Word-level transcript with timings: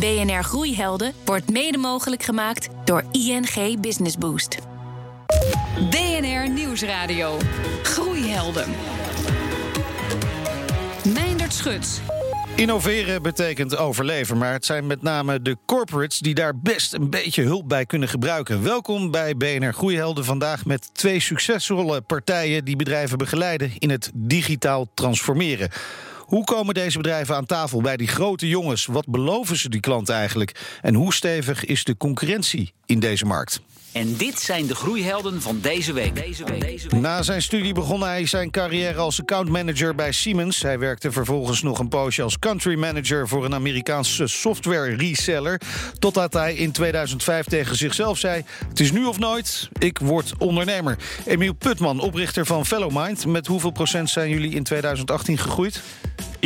BNR 0.00 0.44
Groeihelden 0.44 1.12
wordt 1.24 1.50
mede 1.50 1.78
mogelijk 1.78 2.22
gemaakt 2.22 2.68
door 2.84 3.04
ING 3.12 3.80
Business 3.80 4.16
Boost. 4.16 4.58
BNR 5.90 6.50
Nieuwsradio. 6.50 7.36
Groeihelden. 7.82 8.68
Meindert 11.14 11.52
Schut. 11.52 12.00
Innoveren 12.56 13.22
betekent 13.22 13.76
overleven, 13.76 14.38
maar 14.38 14.52
het 14.52 14.64
zijn 14.64 14.86
met 14.86 15.02
name 15.02 15.42
de 15.42 15.56
corporates 15.66 16.18
die 16.18 16.34
daar 16.34 16.58
best 16.58 16.94
een 16.94 17.10
beetje 17.10 17.42
hulp 17.42 17.68
bij 17.68 17.86
kunnen 17.86 18.08
gebruiken. 18.08 18.62
Welkom 18.62 19.10
bij 19.10 19.36
BNR 19.36 19.72
Groeihelden 19.72 20.24
vandaag 20.24 20.64
met 20.64 20.94
twee 20.94 21.20
succesvolle 21.20 22.00
partijen 22.00 22.64
die 22.64 22.76
bedrijven 22.76 23.18
begeleiden 23.18 23.72
in 23.78 23.90
het 23.90 24.10
digitaal 24.14 24.86
transformeren. 24.94 25.70
Hoe 26.26 26.44
komen 26.44 26.74
deze 26.74 26.96
bedrijven 26.96 27.36
aan 27.36 27.46
tafel 27.46 27.80
bij 27.80 27.96
die 27.96 28.08
grote 28.08 28.48
jongens? 28.48 28.86
Wat 28.86 29.06
beloven 29.08 29.56
ze 29.56 29.68
die 29.68 29.80
klanten 29.80 30.14
eigenlijk? 30.14 30.78
En 30.82 30.94
hoe 30.94 31.14
stevig 31.14 31.64
is 31.64 31.84
de 31.84 31.96
concurrentie 31.96 32.72
in 32.86 33.00
deze 33.00 33.24
markt? 33.24 33.60
En 33.96 34.16
dit 34.16 34.40
zijn 34.40 34.66
de 34.66 34.74
groeihelden 34.74 35.42
van 35.42 35.60
week. 35.60 35.82
Deze 36.14 36.44
week. 36.44 36.92
Na 36.92 37.22
zijn 37.22 37.42
studie 37.42 37.74
begon 37.74 38.02
hij 38.02 38.26
zijn 38.26 38.50
carrière 38.50 38.98
als 38.98 39.20
accountmanager 39.20 39.94
bij 39.94 40.12
Siemens. 40.12 40.62
Hij 40.62 40.78
werkte 40.78 41.12
vervolgens 41.12 41.62
nog 41.62 41.78
een 41.78 41.88
poosje 41.88 42.22
als 42.22 42.38
country 42.38 42.78
manager 42.78 43.28
voor 43.28 43.44
een 43.44 43.54
Amerikaanse 43.54 44.26
software 44.26 44.96
reseller. 44.96 45.60
Totdat 45.98 46.32
hij 46.32 46.54
in 46.54 46.72
2005 46.72 47.46
tegen 47.46 47.76
zichzelf 47.76 48.18
zei: 48.18 48.44
Het 48.68 48.80
is 48.80 48.92
nu 48.92 49.04
of 49.04 49.18
nooit, 49.18 49.68
ik 49.78 49.98
word 49.98 50.32
ondernemer. 50.38 50.96
Emiel 51.26 51.54
Putman, 51.54 52.00
oprichter 52.00 52.46
van 52.46 52.66
Fellowmind. 52.66 53.26
Met 53.26 53.46
hoeveel 53.46 53.70
procent 53.70 54.10
zijn 54.10 54.30
jullie 54.30 54.54
in 54.54 54.62
2018 54.62 55.38
gegroeid? 55.38 55.82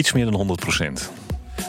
Iets 0.01 0.13
meer 0.13 0.25
dan 0.25 0.35
100 0.35 0.61
procent. 0.61 1.11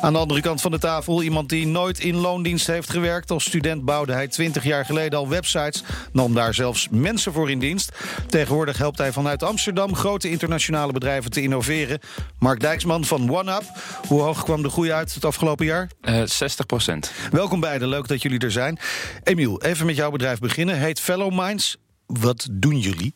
Aan 0.02 0.14
de 0.14 0.20
andere 0.20 0.42
kant 0.42 0.62
van 0.62 0.72
de 0.72 0.80
tafel 0.80 1.24
iemand 1.24 1.50
die 1.50 1.68
nooit 1.68 2.00
in 2.00 2.16
loondienst 2.16 2.68
heeft 2.68 2.90
gewerkt. 2.90 3.32
Als 3.32 3.44
student 3.44 3.86
bouwde 3.86 4.14
hij 4.14 4.28
20 4.28 4.64
jaar 4.64 4.86
geleden 4.86 5.20
al 5.20 5.30
websites, 5.30 5.84
nam 6.12 6.34
daar 6.34 6.54
zelfs 6.54 6.88
mensen 6.92 7.34
voor 7.34 7.50
in 7.50 7.60
dienst. 7.60 7.92
Tegenwoordig 8.28 8.78
helpt 8.78 8.98
hij 8.98 9.12
vanuit 9.12 9.44
Amsterdam 9.44 9.96
grote 9.96 10.30
internationale 10.30 10.92
bedrijven 10.92 11.32
te 11.32 11.42
innoveren. 11.42 12.00
Mark 12.40 12.60
Dijksman 12.60 13.06
van 13.06 13.32
OneUp. 13.32 13.64
Hoe 14.08 14.22
hoog 14.22 14.44
kwam 14.44 14.62
de 14.62 14.70
groei 14.70 14.92
uit 14.92 15.14
het 15.14 15.26
afgelopen 15.26 15.66
jaar? 15.66 15.90
Uh, 16.02 16.22
60 16.26 16.66
procent. 16.66 17.12
Welkom 17.32 17.60
beiden, 17.60 17.88
leuk 17.88 18.08
dat 18.08 18.22
jullie 18.22 18.40
er 18.40 18.52
zijn. 18.52 18.80
Emiel, 19.24 19.62
even 19.62 19.86
met 19.86 19.96
jouw 19.96 20.12
bedrijf 20.12 20.40
beginnen. 20.40 20.80
Heet 20.80 21.00
Fellow 21.00 21.32
Minds. 21.40 21.78
Wat 22.06 22.48
doen 22.52 22.80
jullie? 22.80 23.14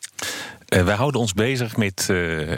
Uh, 0.68 0.84
wij 0.84 0.94
houden 0.94 1.20
ons 1.20 1.32
bezig 1.32 1.76
met 1.76 2.08
uh, 2.10 2.50
uh, 2.50 2.56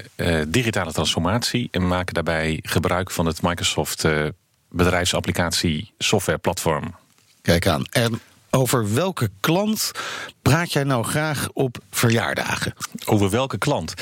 digitale 0.49 0.93
transformatie 0.93 1.69
en 1.71 1.89
maken 1.89 2.15
daarbij 2.15 2.59
gebruik 2.63 3.11
van 3.11 3.27
het 3.27 3.43
Microsoft 3.43 4.05
bedrijfsapplicatie 4.71 5.93
software 5.99 6.39
platform. 6.39 6.95
Kijk 7.43 7.67
aan. 7.67 7.85
En 7.91 8.21
over 8.51 8.95
welke 8.95 9.31
klant 9.41 9.93
praat 10.49 10.73
jij 10.73 10.85
nou 10.85 11.05
graag 11.05 11.49
op 11.53 11.79
verjaardagen? 11.91 12.75
Over 13.05 13.31
welke 13.31 13.59
klant? 13.59 13.95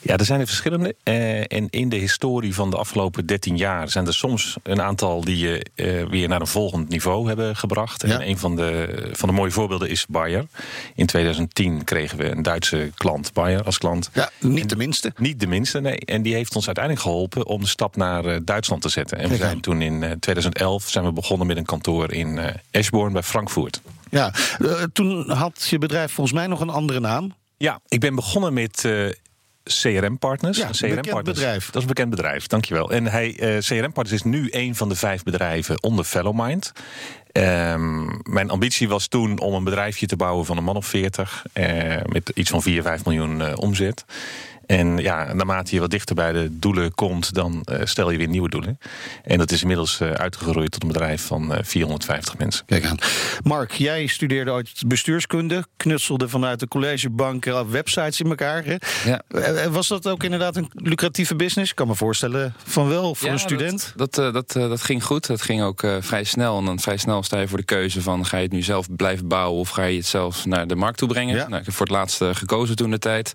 Ja, 0.00 0.16
er 0.16 0.24
zijn 0.24 0.40
er 0.40 0.46
verschillende. 0.46 0.94
Uh, 1.04 1.38
en 1.38 1.66
in 1.70 1.88
de 1.88 1.96
historie 1.96 2.54
van 2.54 2.70
de 2.70 2.76
afgelopen 2.76 3.26
13 3.26 3.56
jaar 3.56 3.90
zijn 3.90 4.06
er 4.06 4.14
soms 4.14 4.56
een 4.62 4.82
aantal 4.82 5.20
die 5.24 5.38
je 5.38 5.66
uh, 5.74 6.08
weer 6.08 6.28
naar 6.28 6.40
een 6.40 6.46
volgend 6.46 6.88
niveau 6.88 7.28
hebben 7.28 7.56
gebracht. 7.56 8.02
Ja. 8.06 8.14
En 8.14 8.28
een 8.28 8.38
van 8.38 8.56
de, 8.56 9.08
van 9.12 9.28
de 9.28 9.34
mooie 9.34 9.50
voorbeelden 9.50 9.88
is 9.88 10.06
Bayer. 10.06 10.46
In 10.94 11.06
2010 11.06 11.84
kregen 11.84 12.18
we 12.18 12.30
een 12.30 12.42
Duitse 12.42 12.90
klant, 12.94 13.32
Bayer, 13.32 13.64
als 13.64 13.78
klant. 13.78 14.10
Ja, 14.12 14.30
niet 14.38 14.68
de 14.68 14.76
minste. 14.76 15.12
Niet 15.16 15.40
de 15.40 15.46
minste, 15.46 15.80
nee. 15.80 15.98
En 15.98 16.22
die 16.22 16.34
heeft 16.34 16.54
ons 16.54 16.66
uiteindelijk 16.66 17.04
geholpen 17.04 17.46
om 17.46 17.60
de 17.60 17.68
stap 17.68 17.96
naar 17.96 18.24
uh, 18.24 18.36
Duitsland 18.44 18.82
te 18.82 18.88
zetten. 18.88 19.18
En 19.18 19.28
we 19.28 19.36
zijn 19.36 19.60
toen 19.60 19.82
in 19.82 20.16
2011 20.20 20.88
zijn 20.88 21.04
we 21.04 21.12
begonnen 21.12 21.46
met 21.46 21.56
een 21.56 21.64
kantoor 21.64 22.12
in 22.12 22.40
Eschborn 22.70 23.12
bij 23.12 23.22
Frankfurt. 23.22 23.80
Ja, 24.10 24.32
toen 24.92 25.30
had 25.30 25.66
je 25.70 25.78
bedrijf 25.78 26.12
volgens 26.12 26.36
mij 26.36 26.46
nog 26.46 26.60
een 26.60 26.70
andere 26.70 27.00
naam. 27.00 27.34
Ja, 27.56 27.80
ik 27.88 28.00
ben 28.00 28.14
begonnen 28.14 28.52
met 28.52 28.84
uh, 28.86 29.10
CRM 29.64 30.18
Partners. 30.18 30.58
Ja, 30.58 30.70
CRM 30.70 30.88
bekend 30.88 31.10
Partners. 31.10 31.38
bedrijf. 31.38 31.66
Dat 31.66 31.74
is 31.74 31.82
een 31.82 31.88
bekend 31.88 32.10
bedrijf, 32.10 32.46
dankjewel. 32.46 32.90
En 32.90 33.06
hij, 33.06 33.40
uh, 33.40 33.58
CRM 33.58 33.92
Partners 33.92 34.12
is 34.12 34.22
nu 34.22 34.48
een 34.50 34.74
van 34.74 34.88
de 34.88 34.94
vijf 34.94 35.22
bedrijven 35.22 35.82
onder 35.82 36.04
Fellowmind. 36.04 36.72
Um, 37.32 38.20
mijn 38.22 38.50
ambitie 38.50 38.88
was 38.88 39.06
toen 39.06 39.38
om 39.38 39.54
een 39.54 39.64
bedrijfje 39.64 40.06
te 40.06 40.16
bouwen 40.16 40.46
van 40.46 40.56
een 40.56 40.64
man 40.64 40.76
of 40.76 40.86
40 40.86 41.44
uh, 41.54 41.96
met 42.06 42.30
iets 42.34 42.50
van 42.50 42.62
4, 42.62 42.82
5 42.82 43.04
miljoen 43.04 43.40
uh, 43.40 43.52
omzet. 43.54 44.04
En 44.70 44.98
ja, 44.98 45.32
naarmate 45.32 45.74
je 45.74 45.80
wat 45.80 45.90
dichter 45.90 46.14
bij 46.14 46.32
de 46.32 46.48
doelen 46.50 46.94
komt, 46.94 47.34
dan 47.34 47.66
uh, 47.70 47.80
stel 47.84 48.10
je 48.10 48.18
weer 48.18 48.28
nieuwe 48.28 48.48
doelen. 48.48 48.78
En 49.22 49.38
dat 49.38 49.50
is 49.50 49.60
inmiddels 49.60 50.00
uh, 50.00 50.10
uitgegroeid 50.10 50.70
tot 50.70 50.82
een 50.82 50.88
bedrijf 50.88 51.26
van 51.26 51.52
uh, 51.52 51.58
450 51.62 52.38
mensen. 52.38 52.66
Kijk 52.66 52.84
aan. 52.84 52.98
Mark, 53.42 53.72
jij 53.72 54.06
studeerde 54.06 54.50
ooit 54.50 54.82
bestuurskunde, 54.86 55.64
knutselde 55.76 56.28
vanuit 56.28 56.60
de 56.60 56.68
collegebank 56.68 57.44
websites 57.68 58.20
in 58.20 58.26
elkaar. 58.26 58.64
Hè? 58.64 58.76
Ja. 59.04 59.22
Was 59.70 59.88
dat 59.88 60.08
ook 60.08 60.22
inderdaad 60.22 60.56
een 60.56 60.70
lucratieve 60.74 61.36
business? 61.36 61.70
Ik 61.70 61.76
kan 61.76 61.86
me 61.86 61.94
voorstellen 61.94 62.54
van 62.64 62.88
wel 62.88 63.14
voor 63.14 63.26
ja, 63.26 63.32
een 63.32 63.38
student. 63.38 63.92
Dat, 63.96 64.14
dat, 64.14 64.32
dat, 64.32 64.52
dat, 64.52 64.82
ging 64.82 65.04
goed. 65.04 65.26
Dat 65.26 65.42
ging 65.42 65.62
ook 65.62 65.86
vrij 66.00 66.24
snel. 66.24 66.58
En 66.58 66.64
dan 66.64 66.78
vrij 66.78 66.96
snel 66.96 67.22
sta 67.22 67.40
je 67.40 67.48
voor 67.48 67.58
de 67.58 67.64
keuze 67.64 68.02
van 68.02 68.26
ga 68.26 68.36
je 68.36 68.42
het 68.42 68.52
nu 68.52 68.62
zelf 68.62 68.86
blijven 68.96 69.28
bouwen 69.28 69.60
of 69.60 69.68
ga 69.68 69.84
je 69.84 69.96
het 69.96 70.06
zelf 70.06 70.46
naar 70.46 70.66
de 70.66 70.76
markt 70.76 70.98
toe 70.98 71.08
brengen. 71.08 71.36
Ja. 71.36 71.48
Nou, 71.48 71.60
ik 71.60 71.66
heb 71.66 71.74
voor 71.74 71.86
het 71.86 71.94
laatste 71.94 72.34
gekozen 72.34 72.76
toen 72.76 72.90
de 72.90 72.98
tijd. 72.98 73.32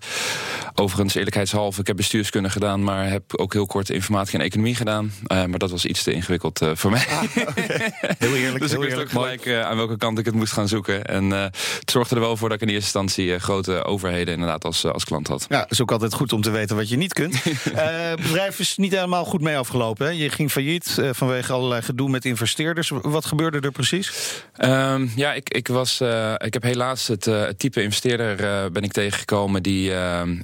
Overigens 0.74 1.14
eerlijkheidshalve, 1.26 1.80
ik 1.80 1.86
heb 1.86 1.96
bestuurskunde 1.96 2.50
gedaan, 2.50 2.82
maar 2.82 3.08
heb 3.08 3.36
ook 3.36 3.52
heel 3.52 3.66
kort 3.66 3.90
informatie 3.90 4.38
en 4.38 4.44
economie 4.44 4.74
gedaan. 4.74 5.12
Uh, 5.32 5.44
maar 5.44 5.58
dat 5.58 5.70
was 5.70 5.84
iets 5.84 6.02
te 6.02 6.12
ingewikkeld 6.12 6.62
uh, 6.62 6.70
voor 6.74 6.90
mij. 6.90 7.06
Ah, 7.08 7.22
okay. 7.22 7.92
Heel 8.18 8.34
eerlijk. 8.34 8.60
dus 8.60 8.70
heel 8.70 8.82
ik 8.82 8.88
wist 8.88 9.00
ook 9.00 9.10
gelijk 9.10 9.46
uh, 9.46 9.62
aan 9.62 9.76
welke 9.76 9.96
kant 9.96 10.18
ik 10.18 10.24
het 10.24 10.34
moest 10.34 10.52
gaan 10.52 10.68
zoeken. 10.68 11.04
En 11.04 11.30
het 11.30 11.90
zorgde 11.90 12.14
er 12.14 12.20
wel 12.20 12.36
voor 12.36 12.48
dat 12.48 12.62
ik 12.62 12.68
in 12.68 12.74
eerste 12.74 12.98
instantie 12.98 13.38
grote 13.38 13.84
overheden 13.84 14.34
inderdaad 14.34 14.64
als, 14.64 14.84
als 14.84 15.04
klant 15.04 15.26
had. 15.26 15.46
Ja, 15.48 15.66
is 15.68 15.82
ook 15.82 15.90
altijd 15.90 16.14
goed 16.14 16.32
om 16.32 16.42
te 16.42 16.50
weten 16.50 16.76
wat 16.76 16.88
je 16.88 16.96
niet 16.96 17.12
kunt. 17.12 17.44
het 17.44 18.22
bedrijf 18.26 18.58
is 18.58 18.76
niet 18.76 18.92
helemaal 18.92 19.24
goed 19.24 19.40
mee 19.40 19.56
afgelopen. 19.56 20.06
Hè? 20.06 20.12
Je 20.12 20.30
ging 20.30 20.50
failliet 20.50 21.00
vanwege 21.10 21.52
allerlei 21.52 21.82
gedoe 21.82 22.08
met 22.08 22.24
investeerders. 22.24 22.90
Wat 23.02 23.24
gebeurde 23.24 23.60
er 23.60 23.72
precies? 23.72 24.12
Um, 24.58 25.12
ja, 25.16 25.32
ik, 25.32 25.48
ik, 25.48 25.68
was, 25.68 26.00
ik 26.36 26.52
heb 26.52 26.62
helaas 26.62 27.06
het, 27.06 27.24
het 27.24 27.58
type 27.58 27.82
investeerder 27.82 28.36
ben 28.72 28.82
ik 28.82 28.92
tegengekomen 28.92 29.62
die 29.62 29.92
um, 29.92 30.42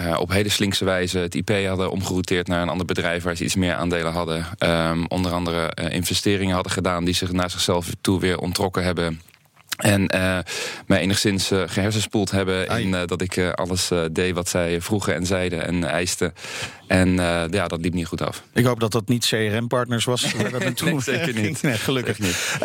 uh, 0.00 0.16
op 0.20 0.30
hele 0.30 0.48
slinkse 0.48 0.84
wijze 0.84 1.18
het 1.18 1.34
IP 1.34 1.66
hadden 1.66 1.90
omgerouteerd 1.90 2.48
naar 2.48 2.62
een 2.62 2.68
ander 2.68 2.86
bedrijf 2.86 3.22
waar 3.22 3.36
ze 3.36 3.44
iets 3.44 3.54
meer 3.54 3.74
aandelen 3.74 4.12
hadden. 4.12 4.46
Um, 4.58 5.06
onder 5.08 5.32
andere 5.32 5.72
uh, 5.80 5.92
investeringen 5.92 6.54
hadden 6.54 6.72
gedaan 6.72 7.04
die 7.04 7.14
zich 7.14 7.32
naar 7.32 7.50
zichzelf 7.50 7.88
toe 8.00 8.20
weer 8.20 8.38
ontrokken 8.38 8.84
hebben. 8.84 9.20
En 9.76 10.14
uh, 10.14 10.38
mij 10.86 11.00
enigszins 11.00 11.52
uh, 11.52 11.62
gehersenspoeld 11.66 12.30
hebben 12.30 12.68
Ai. 12.68 12.82
in 12.82 12.88
uh, 12.88 13.00
dat 13.06 13.20
ik 13.20 13.38
alles 13.38 13.90
deed 14.12 14.34
wat 14.34 14.48
zij 14.48 14.80
vroegen 14.80 15.14
en 15.14 15.26
zeiden 15.26 15.66
en 15.66 15.84
eisten. 15.84 16.32
En 16.86 17.14
ja, 17.50 17.68
dat 17.68 17.80
liep 17.80 17.94
niet 17.94 18.06
goed 18.06 18.22
af. 18.22 18.42
Ik 18.52 18.64
hoop 18.64 18.80
dat 18.80 18.92
dat 18.92 19.08
niet 19.08 19.26
CRM-partners 19.26 20.04
was. 20.04 20.22
nee, 20.34 20.72
nee, 20.84 21.00
zeker 21.00 21.34
niet. 21.34 21.62
Nee, 21.62 21.74
gelukkig 21.74 22.18
niet. 22.18 22.56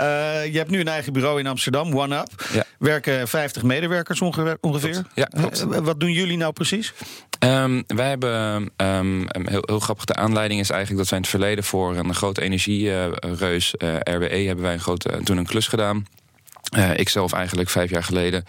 je 0.51 0.51
hebt 0.53 0.69
nu 0.69 0.79
een 0.79 0.87
eigen 0.87 1.13
bureau 1.13 1.39
in 1.39 1.47
Amsterdam, 1.47 1.93
OneUp. 1.93 2.49
Ja. 2.53 2.63
Werken 2.79 3.27
50 3.27 3.63
medewerkers 3.63 4.21
onge 4.21 4.57
ongeveer. 4.61 4.91
Klopt. 4.91 5.09
Ja, 5.13 5.25
klopt. 5.25 5.63
wat 5.63 5.99
doen 5.99 6.11
jullie 6.11 6.37
nou 6.37 6.53
precies? 6.53 6.93
Um, 7.39 7.83
wij 7.87 8.09
hebben, 8.09 8.69
um, 8.77 9.27
heel, 9.31 9.63
heel 9.65 9.79
grappig, 9.79 10.05
de 10.05 10.15
aanleiding 10.15 10.59
is 10.59 10.69
eigenlijk 10.69 10.99
dat 11.01 11.09
wij 11.09 11.19
in 11.19 11.23
het 11.23 11.33
verleden 11.33 11.63
voor 11.63 11.97
een 11.97 12.15
grote 12.15 12.41
energiereus, 12.41 13.73
RWE, 14.03 14.43
hebben 14.45 14.63
wij 14.63 14.73
een 14.73 14.79
grote, 14.79 15.19
toen 15.23 15.37
een 15.37 15.45
klus 15.45 15.67
gedaan. 15.67 16.05
Uh, 16.77 16.97
ik 16.97 17.09
zelf 17.09 17.33
eigenlijk 17.33 17.69
vijf 17.69 17.89
jaar 17.89 18.03
geleden. 18.03 18.45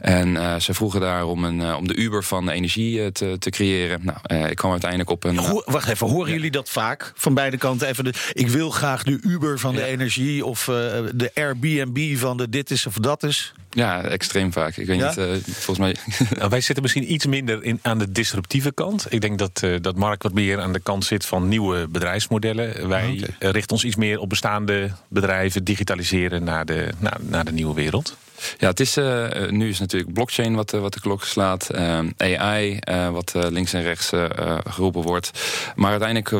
En 0.00 0.28
uh, 0.28 0.56
ze 0.56 0.74
vroegen 0.74 1.00
daar 1.00 1.24
om, 1.24 1.44
een, 1.44 1.60
uh, 1.60 1.76
om 1.76 1.88
de 1.88 1.96
Uber 1.96 2.24
van 2.24 2.46
de 2.46 2.52
energie 2.52 3.12
te, 3.12 3.36
te 3.38 3.50
creëren. 3.50 4.00
Nou, 4.02 4.48
ik 4.48 4.56
kwam 4.56 4.70
uiteindelijk 4.70 5.10
op 5.10 5.24
een. 5.24 5.36
Ho 5.36 5.62
wacht 5.64 5.88
even, 5.88 6.06
horen 6.08 6.28
ja. 6.28 6.34
jullie 6.34 6.50
dat 6.50 6.68
vaak 6.68 7.12
van 7.14 7.34
beide 7.34 7.56
kanten? 7.56 7.88
Even 7.88 8.04
de, 8.04 8.12
ik 8.32 8.48
wil 8.48 8.70
graag 8.70 9.02
de 9.02 9.18
Uber 9.22 9.58
van 9.58 9.74
de 9.74 9.84
energie 9.84 10.44
of 10.44 10.64
de 11.14 11.30
Airbnb 11.34 12.16
van 12.16 12.36
de 12.36 12.48
dit 12.48 12.70
is 12.70 12.86
of 12.86 12.94
dat 12.94 13.22
is. 13.22 13.52
Ja, 13.70 14.02
extreem 14.02 14.52
vaak. 14.52 14.76
Ik 14.76 14.86
weet 14.86 14.98
Ja? 14.98 15.08
niet, 15.08 15.18
uh, 15.18 15.24
volgens 15.44 15.78
mij. 15.78 15.96
Nou, 16.38 16.50
wij 16.50 16.60
zitten 16.60 16.82
misschien 16.82 17.12
iets 17.12 17.26
minder 17.26 17.64
in, 17.64 17.78
aan 17.82 17.98
de 17.98 18.12
disruptieve 18.12 18.72
kant. 18.72 19.06
Ik 19.08 19.20
denk 19.20 19.38
dat, 19.38 19.62
uh, 19.64 19.76
dat 19.80 19.96
Mark 19.96 20.22
wat 20.22 20.32
meer 20.32 20.60
aan 20.60 20.72
de 20.72 20.80
kant 20.80 21.04
zit 21.04 21.26
van 21.26 21.48
nieuwe 21.48 21.88
bedrijfsmodellen. 21.88 22.88
Wij 22.88 23.16
uh, 23.16 23.50
richten 23.50 23.70
ons 23.70 23.84
iets 23.84 23.96
meer 23.96 24.18
op 24.18 24.28
bestaande 24.28 24.90
bedrijven, 25.08 25.64
digitaliseren 25.64 26.44
naar 26.44 26.64
de, 26.64 26.88
naar, 26.98 27.18
naar 27.20 27.44
de 27.44 27.52
nieuwe 27.60 27.74
wereld. 27.74 28.16
Ja, 28.58 28.68
het 28.68 28.80
is, 28.80 28.96
uh, 28.96 29.48
nu 29.48 29.68
is 29.68 29.78
natuurlijk 29.78 30.12
blockchain 30.12 30.54
wat, 30.54 30.70
wat 30.70 30.92
de 30.92 31.00
klok 31.00 31.24
slaat. 31.24 31.70
AI, 32.16 32.78
wat 33.12 33.32
links 33.34 33.72
en 33.72 33.82
rechts 33.82 34.10
geroepen 34.68 35.02
wordt. 35.02 35.30
Maar 35.74 35.90
uiteindelijk 35.90 36.30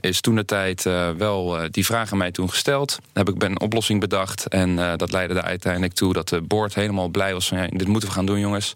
is 0.00 0.20
toen 0.20 0.34
de 0.34 0.44
tijd 0.44 0.82
wel 1.16 1.58
die 1.70 1.84
vraag 1.84 2.12
aan 2.12 2.18
mij 2.18 2.30
toen 2.30 2.50
gesteld. 2.50 2.98
Heb 3.12 3.28
ik 3.28 3.38
ben 3.38 3.50
een 3.50 3.60
oplossing 3.60 4.00
bedacht. 4.00 4.46
En 4.46 4.76
dat 4.96 5.12
leidde 5.12 5.34
er 5.34 5.42
uiteindelijk 5.42 5.92
toe 5.92 6.12
dat 6.12 6.28
de 6.28 6.40
board 6.40 6.74
helemaal 6.74 7.08
blij 7.08 7.32
was 7.32 7.48
van... 7.48 7.58
Ja, 7.58 7.66
dit 7.66 7.88
moeten 7.88 8.08
we 8.08 8.14
gaan 8.14 8.26
doen, 8.26 8.38
jongens. 8.38 8.72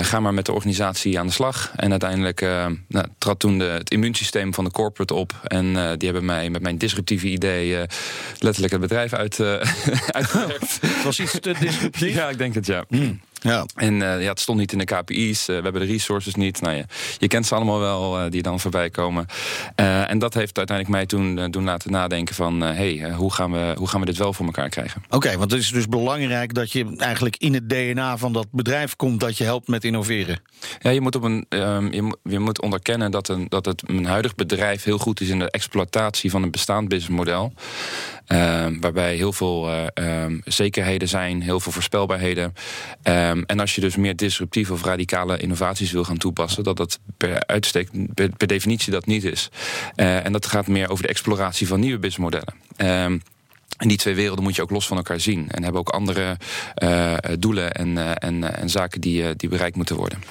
ga 0.00 0.20
maar 0.20 0.34
met 0.34 0.46
de 0.46 0.52
organisatie 0.52 1.18
aan 1.18 1.26
de 1.26 1.32
slag. 1.32 1.72
En 1.76 1.90
uiteindelijk 1.90 2.40
nou, 2.88 3.06
trad 3.18 3.38
toen 3.38 3.58
de, 3.58 3.64
het 3.64 3.90
immuunsysteem 3.90 4.54
van 4.54 4.64
de 4.64 4.70
corporate 4.70 5.14
op. 5.14 5.32
En 5.42 5.72
die 5.72 6.08
hebben 6.08 6.24
mij 6.24 6.50
met 6.50 6.62
mijn 6.62 6.78
disruptieve 6.78 7.28
idee 7.28 7.86
letterlijk 8.38 8.72
het 8.72 8.80
bedrijf 8.80 9.12
uit, 9.12 9.40
uitgewerkt. 10.18 10.78
Het 10.80 11.02
was 11.02 11.20
iets 11.20 11.40
te 11.40 11.54
Ja, 11.98 12.28
ik 12.28 12.38
denk 12.38 12.54
het, 12.54 12.66
ja. 12.66 12.84
Hmm. 12.88 13.20
Ja. 13.40 13.66
En 13.74 13.94
uh, 13.94 14.22
ja, 14.22 14.28
het 14.28 14.40
stond 14.40 14.58
niet 14.58 14.72
in 14.72 14.78
de 14.78 14.84
KPI's. 14.84 15.40
Uh, 15.40 15.56
we 15.56 15.62
hebben 15.62 15.80
de 15.80 15.86
resources 15.86 16.34
niet. 16.34 16.60
Nou 16.60 16.76
ja, 16.76 16.84
je 17.18 17.28
kent 17.28 17.46
ze 17.46 17.54
allemaal 17.54 17.78
wel 17.78 18.24
uh, 18.24 18.30
die 18.30 18.42
dan 18.42 18.60
voorbij 18.60 18.90
komen. 18.90 19.26
en 19.74 20.18
dat 20.18 20.34
heeft 20.34 20.56
uiteindelijk 20.56 20.96
mij 20.96 21.06
toen 21.06 21.50
doen 21.50 21.64
laten 21.64 21.90
nadenken 21.90 22.34
van... 22.34 22.60
hey, 22.60 23.10
hoe, 23.10 23.32
gaan 23.32 23.52
we, 23.52 23.74
hoe 23.78 23.88
gaan 23.88 24.00
we 24.00 24.06
dit 24.06 24.16
wel 24.16 24.32
voor 24.32 24.46
elkaar 24.46 24.68
krijgen? 24.68 25.02
Oké, 25.10 25.36
want 25.36 25.50
het 25.50 25.60
is 25.60 25.70
dus 25.70 25.88
belangrijk 25.88 26.54
dat 26.54 26.72
je 26.72 26.94
eigenlijk 26.96 27.36
in 27.36 27.54
het 27.54 27.68
DNA 27.68 28.16
van 28.16 28.32
dat 28.32 28.46
bedrijf 28.50 28.96
komt... 28.96 29.20
dat 29.20 29.38
je 29.38 29.44
helpt 29.44 29.68
met 29.68 29.84
innoveren. 29.84 30.40
Ja, 30.78 30.90
je 30.90 31.00
moet, 31.00 31.16
op 31.16 31.22
een, 31.22 31.46
um, 31.48 31.92
je, 31.92 32.02
moet, 32.02 32.18
je 32.22 32.38
moet 32.38 32.60
onderkennen 32.60 33.10
dat, 33.10 33.28
een, 33.28 33.46
dat 33.48 33.66
het 33.66 33.82
een 33.86 34.04
huidig 34.04 34.34
bedrijf... 34.34 34.84
heel 34.84 34.98
goed 34.98 35.20
is 35.20 35.28
in 35.28 35.38
de 35.38 35.50
exploitatie 35.50 36.30
van 36.30 36.42
een 36.42 36.50
bestaand 36.50 36.88
businessmodel. 36.88 37.52
Ehm, 38.26 38.80
waarbij 38.80 39.14
heel 39.14 39.32
veel 39.32 39.70
um, 39.94 40.40
zekerheden 40.44 41.08
zijn, 41.08 41.42
heel 41.42 41.60
veel 41.60 41.72
voorspelbaarheden. 41.72 42.54
Um, 43.02 43.35
en 43.46 43.60
als 43.60 43.74
je 43.74 43.80
dus 43.80 43.96
meer 43.96 44.16
disruptieve 44.16 44.72
of 44.72 44.84
radicale 44.84 45.38
innovaties 45.38 45.92
wil 45.92 46.04
gaan 46.04 46.16
toepassen, 46.16 46.64
dat 46.64 46.76
dat 46.76 46.98
per 47.16 47.46
uitstek, 47.46 47.88
per, 48.14 48.46
definitie 48.46 48.92
dat 48.92 49.06
niet 49.06 49.24
is. 49.24 49.50
Uh, 49.96 50.24
en 50.24 50.32
dat 50.32 50.46
gaat 50.46 50.66
meer 50.66 50.90
over 50.90 51.02
de 51.02 51.10
exploratie 51.10 51.66
van 51.66 51.80
nieuwe 51.80 51.98
businessmodellen. 51.98 52.54
Um, 52.76 53.22
en 53.76 53.88
die 53.88 53.96
twee 53.96 54.14
werelden 54.14 54.44
moet 54.44 54.56
je 54.56 54.62
ook 54.62 54.70
los 54.70 54.86
van 54.86 54.96
elkaar 54.96 55.20
zien. 55.20 55.48
En 55.50 55.62
hebben 55.62 55.80
ook 55.80 55.88
andere 55.88 56.36
uh, 56.82 57.14
doelen 57.38 57.72
en, 57.72 57.88
uh, 57.88 58.10
en, 58.14 58.56
en 58.58 58.70
zaken 58.70 59.00
die, 59.00 59.36
die 59.36 59.48
bereikt 59.48 59.76
moeten 59.76 59.96
worden. 59.96 60.22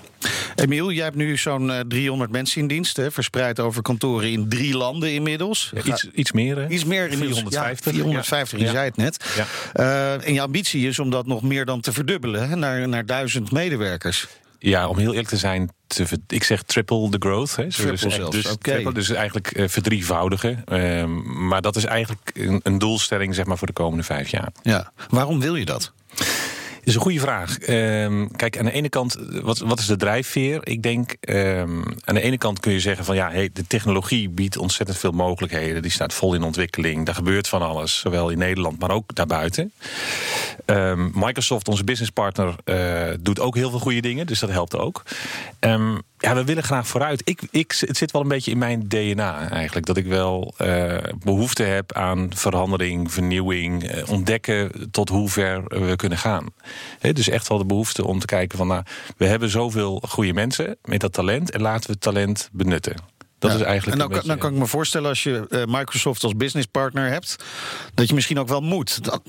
Emiel, 0.56 0.92
jij 0.92 1.04
hebt 1.04 1.16
nu 1.16 1.38
zo'n 1.38 1.84
300 1.88 2.32
mensen 2.32 2.62
in 2.62 2.68
dienst, 2.68 2.98
hè, 2.98 3.12
verspreid 3.12 3.60
over 3.60 3.82
kantoren 3.82 4.32
in 4.32 4.50
drie 4.50 4.78
landen 4.78 5.14
inmiddels. 5.14 5.72
Ja, 5.74 5.82
iets, 5.84 6.10
iets 6.14 6.32
meer, 6.32 6.58
hè? 6.58 6.68
Iets 6.68 6.86
meer, 6.86 7.10
450. 7.10 7.86
Ja, 7.86 8.00
450, 8.00 8.60
je 8.60 8.68
zei 8.68 8.86
het 8.86 8.98
net. 8.98 9.26
Ja. 9.36 9.46
Uh, 9.76 10.28
en 10.28 10.34
je 10.34 10.42
ambitie 10.42 10.88
is 10.88 11.00
om 11.00 11.10
dat 11.10 11.26
nog 11.26 11.42
meer 11.42 11.66
dan 11.66 11.82
te 11.82 11.94
verdubbelen, 11.94 12.50
hè, 12.50 12.56
naar, 12.56 12.88
naar 12.88 13.06
duizend 13.06 13.52
medewerkers. 13.52 14.28
Ja, 14.70 14.88
om 14.88 14.98
heel 14.98 15.10
eerlijk 15.10 15.28
te 15.28 15.38
zijn, 15.38 15.72
te, 15.88 16.06
ik 16.28 16.44
zeg 16.44 16.62
triple 16.62 17.10
the 17.10 17.18
growth. 17.20 17.56
Hè. 17.56 17.70
Triple 17.70 17.92
dus, 17.92 18.02
zelfs, 18.02 18.36
dus, 18.36 18.56
triple, 18.60 18.94
dus 18.94 19.10
eigenlijk 19.10 19.58
uh, 19.58 19.68
verdrievoudigen. 19.68 20.64
Uh, 20.72 21.04
maar 21.26 21.62
dat 21.62 21.76
is 21.76 21.86
eigenlijk 21.86 22.32
een, 22.34 22.60
een, 22.64 22.78
doelstelling 22.78 23.36
zeg 23.36 23.46
maar, 23.46 23.58
voor 23.58 23.68
de 23.68 23.74
komende 23.74 24.04
vijf 24.04 24.30
jaar. 24.30 24.52
Ja. 24.62 24.92
Waarom 25.10 25.40
wil 25.40 25.56
je 25.56 25.66
dat? 25.66 25.94
Is 26.86 26.96
een 26.96 27.02
goede 27.02 27.20
vraag. 27.20 27.58
Um, 27.70 28.32
kijk, 28.36 28.58
aan 28.58 28.66
de 28.66 28.72
ene 28.72 28.90
kant, 28.90 29.18
wat, 29.42 29.58
wat 29.58 29.80
is 29.80 29.86
de 29.86 29.96
drijfveer? 29.96 30.60
Ik 30.64 30.84
denk, 30.84 31.16
um, 31.22 31.84
aan 32.04 32.16
de 32.16 32.22
ene 32.22 32.38
kant 32.38 32.60
kun 32.60 32.72
je 32.72 32.80
zeggen 32.80 33.06
van 33.06 33.16
ja, 33.16 33.32
hey, 33.32 33.50
de 33.54 33.68
technologie 33.68 34.30
biedt 34.30 34.58
ontzettend 34.58 34.98
veel 34.98 35.12
mogelijkheden. 35.12 35.82
Die 35.82 35.92
staat 35.92 36.14
vol 36.14 36.34
in 36.34 36.44
ontwikkeling. 36.44 37.06
Daar 37.06 37.16
gebeurt 37.16 37.48
van 37.48 37.62
alles, 37.62 38.00
zowel 38.00 38.30
in 38.30 38.38
Nederland, 38.38 38.80
maar 38.80 38.92
ook 38.92 39.16
daarbuiten. 39.16 39.72
Um, 40.66 41.12
Microsoft, 41.16 41.68
onze 41.68 41.84
businesspartner, 41.84 42.56
uh, 42.66 43.14
doet 43.20 43.40
ook 43.40 43.56
heel 43.56 43.70
veel 43.70 43.80
goede 43.80 44.02
dingen, 44.02 44.28
dus 44.28 44.40
dat 44.40 44.50
helpt 44.50 44.78
ook. 44.78 45.04
Ja, 46.18 46.36
we 46.36 46.44
willen 46.44 46.64
graag 46.64 46.88
vooruit. 46.88 47.22
Ik, 47.24 47.42
ik, 47.52 47.76
het 47.80 47.98
zit 47.98 48.12
wel 48.12 48.22
een 48.22 48.28
beetje 48.28 48.52
in 48.52 48.58
mijn 48.58 48.88
DNA 48.88 49.50
eigenlijk. 49.50 49.86
Dat 49.86 49.98
ik 49.98 50.06
wel 50.06 50.54
uh, 50.62 50.98
behoefte 51.24 51.64
heb 51.64 51.94
aan 51.94 52.30
verandering, 52.36 53.12
vernieuwing, 53.12 53.96
uh, 53.96 54.10
ontdekken 54.10 54.92
tot 54.92 55.10
hoe 55.10 55.30
ver 55.30 55.64
we 55.64 55.96
kunnen 55.96 56.18
gaan. 56.18 56.46
He, 57.00 57.13
dus 57.13 57.30
echt 57.30 57.48
wel 57.48 57.57
de 57.57 57.66
behoefte 57.66 58.06
om 58.06 58.19
te 58.19 58.25
kijken 58.25 58.57
van, 58.57 58.68
nou, 58.68 58.83
we 59.18 59.25
hebben 59.25 59.50
zoveel 59.50 60.04
goede 60.07 60.33
mensen 60.33 60.77
met 60.83 61.00
dat 61.00 61.13
talent 61.13 61.51
en 61.51 61.62
laten 61.62 61.86
we 61.86 61.92
het 61.92 62.01
talent 62.01 62.50
benutten. 62.51 63.13
Dat 63.39 63.60
is 63.60 63.62
eigenlijk. 63.62 64.01
En 64.01 64.10
dan, 64.10 64.22
dan, 64.25 64.38
kan 64.38 64.54
ik 64.54 64.60
me 64.60 64.66
voorstellen 64.66 65.10
als 65.10 65.24
je 65.24 65.45
uh, 65.50 65.63
Microsoft 65.66 66.24
als 66.24 66.36
businesspartner 66.36 67.10
hebt, 67.10 67.36
dat 67.94 68.07
je 68.07 68.13
misschien 68.13 68.39
ook 68.39 68.48
wel 68.48 68.62
moet. 68.62 69.04
Dat, 69.04 69.22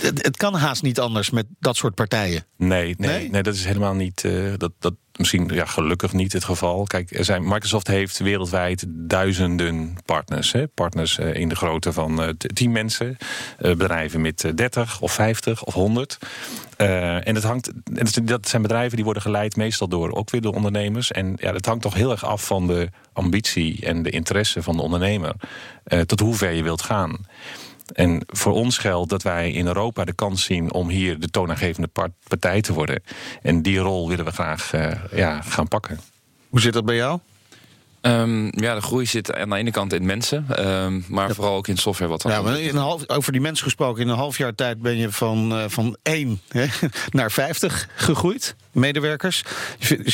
het, 0.00 0.24
het, 0.24 0.36
kan 0.36 0.54
haast 0.54 0.82
niet 0.82 1.00
anders 1.00 1.30
met 1.30 1.46
dat 1.58 1.76
soort 1.76 1.94
partijen. 1.94 2.46
Nee, 2.56 2.68
nee, 2.68 3.10
nee? 3.10 3.30
nee 3.30 3.42
dat 3.42 3.54
is 3.54 3.64
helemaal 3.64 3.94
niet. 3.94 4.22
Uh, 4.24 4.52
dat, 4.56 4.72
dat, 4.78 4.94
misschien 5.18 5.50
ja, 5.52 5.64
gelukkig 5.64 6.12
niet 6.12 6.32
het 6.32 6.44
geval. 6.44 6.84
Kijk, 6.84 7.18
er 7.18 7.24
zijn, 7.24 7.42
Microsoft 7.42 7.86
heeft 7.86 8.18
wereldwijd 8.18 8.84
duizenden 8.88 9.96
partners. 10.04 10.52
Hè? 10.52 10.68
Partners 10.68 11.18
uh, 11.18 11.34
in 11.34 11.48
de 11.48 11.56
grootte 11.56 11.92
van 11.92 12.22
uh, 12.22 12.28
10 12.28 12.72
mensen. 12.72 13.16
Uh, 13.60 13.74
bedrijven 13.74 14.20
met 14.20 14.52
30 14.54 15.00
of 15.00 15.12
50 15.12 15.64
of 15.64 15.74
100. 15.74 16.18
en 16.76 17.34
het 17.34 17.42
hangt, 17.42 17.72
dat 18.22 18.48
zijn 18.48 18.62
bedrijven 18.62 18.96
die 18.96 19.04
worden 19.04 19.22
geleid 19.22 19.56
meestal 19.56 19.88
door 19.88 20.12
ook 20.12 20.30
weer 20.30 20.40
de 20.40 20.52
ondernemers. 20.52 21.10
En 21.10 21.36
ja, 21.40 21.52
het 21.52 21.66
hangt 21.66 21.82
toch 21.82 21.94
heel 21.94 22.10
erg 22.10 22.24
af 22.24 22.46
van 22.46 22.66
de 22.66 22.88
ambitie 23.12 23.86
en 23.86 24.02
de 24.02 24.10
interesse 24.10 24.62
van 24.62 24.76
de 24.76 24.82
ondernemer. 24.82 25.34
tot 26.06 26.20
hoe 26.20 26.34
ver 26.34 26.52
je 26.52 26.62
wilt 26.62 26.82
gaan. 26.82 27.26
En 27.92 28.22
voor 28.26 28.52
ons 28.52 28.78
geldt 28.78 29.10
dat 29.10 29.22
wij 29.22 29.50
in 29.50 29.66
Europa 29.66 30.04
de 30.04 30.12
kans 30.12 30.44
zien 30.44 30.72
om 30.72 30.88
hier 30.88 31.20
de 31.20 31.28
toonaangevende 31.28 31.88
partij 32.28 32.60
te 32.60 32.72
worden. 32.72 33.02
En 33.42 33.62
die 33.62 33.78
rol 33.78 34.08
willen 34.08 34.24
we 34.24 34.30
graag 34.30 34.72
uh, 34.72 34.90
ja, 35.12 35.40
gaan 35.40 35.68
pakken. 35.68 36.00
Hoe 36.48 36.60
zit 36.60 36.72
dat 36.72 36.84
bij 36.84 36.96
jou? 36.96 37.18
Um, 38.02 38.50
ja, 38.60 38.74
de 38.74 38.80
groei 38.80 39.06
zit 39.06 39.34
aan 39.34 39.50
de 39.50 39.56
ene 39.56 39.70
kant 39.70 39.92
in 39.92 40.06
mensen, 40.06 40.66
um, 40.66 41.04
maar 41.08 41.34
vooral 41.34 41.56
ook 41.56 41.68
in 41.68 41.76
software. 41.76 42.10
Wat 42.10 42.22
ja, 42.22 42.42
maar 42.42 42.60
in 42.60 42.68
een 42.68 42.82
half, 42.82 43.08
over 43.08 43.32
die 43.32 43.40
mensen 43.40 43.64
gesproken, 43.64 44.02
in 44.02 44.08
een 44.08 44.16
half 44.16 44.38
jaar 44.38 44.54
tijd 44.54 44.80
ben 44.80 44.96
je 44.96 45.12
van, 45.12 45.52
uh, 45.52 45.64
van 45.68 45.96
1 46.02 46.40
hè, 46.48 46.66
naar 47.10 47.30
50 47.30 47.88
gegroeid, 47.94 48.56
medewerkers. 48.72 49.44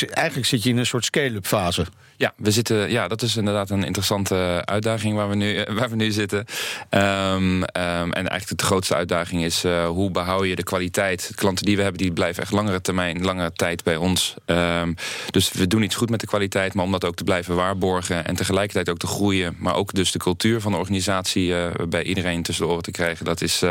Eigenlijk 0.09 0.47
zit 0.47 0.63
je 0.63 0.69
in 0.69 0.77
een 0.77 0.85
soort 0.85 1.05
scale-up 1.05 1.45
fase. 1.45 1.85
Ja, 2.19 2.33
we 2.37 2.51
zitten, 2.51 2.91
ja, 2.91 3.07
dat 3.07 3.21
is 3.21 3.35
inderdaad 3.35 3.69
een 3.69 3.83
interessante 3.83 4.61
uitdaging 4.65 5.15
waar 5.15 5.29
we 5.29 5.35
nu, 5.35 5.55
eh, 5.55 5.75
waar 5.75 5.89
we 5.89 5.95
nu 5.95 6.11
zitten. 6.11 6.45
Um, 6.89 7.01
um, 7.01 7.63
en 7.71 8.13
eigenlijk 8.13 8.59
de 8.59 8.65
grootste 8.65 8.95
uitdaging 8.95 9.43
is 9.43 9.65
uh, 9.65 9.87
hoe 9.87 10.11
behoud 10.11 10.45
je 10.45 10.55
de 10.55 10.63
kwaliteit. 10.63 11.27
De 11.27 11.33
klanten 11.33 11.65
die 11.65 11.75
we 11.75 11.81
hebben, 11.81 12.01
die 12.01 12.11
blijven 12.11 12.43
echt 12.43 12.51
langere 12.51 12.81
termijn, 12.81 13.23
langere 13.23 13.51
tijd 13.51 13.83
bij 13.83 13.95
ons. 13.95 14.33
Um, 14.45 14.95
dus 15.29 15.51
we 15.51 15.67
doen 15.67 15.83
iets 15.83 15.95
goed 15.95 16.09
met 16.09 16.19
de 16.19 16.27
kwaliteit, 16.27 16.73
maar 16.73 16.85
om 16.85 16.91
dat 16.91 17.05
ook 17.05 17.15
te 17.15 17.23
blijven 17.23 17.55
waarborgen 17.55 18.25
en 18.25 18.35
tegelijkertijd 18.35 18.89
ook 18.89 18.97
te 18.97 19.07
groeien, 19.07 19.55
maar 19.59 19.75
ook 19.75 19.93
dus 19.93 20.11
de 20.11 20.19
cultuur 20.19 20.61
van 20.61 20.71
de 20.71 20.77
organisatie 20.77 21.53
bij 21.89 22.03
iedereen 22.03 22.43
tussen 22.43 22.65
de 22.65 22.71
oren 22.71 22.83
te 22.83 22.91
krijgen, 22.91 23.25
dat 23.25 23.41
is 23.41 23.61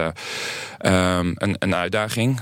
een, 0.79 1.57
een, 1.59 1.75
uitdaging. 1.75 2.41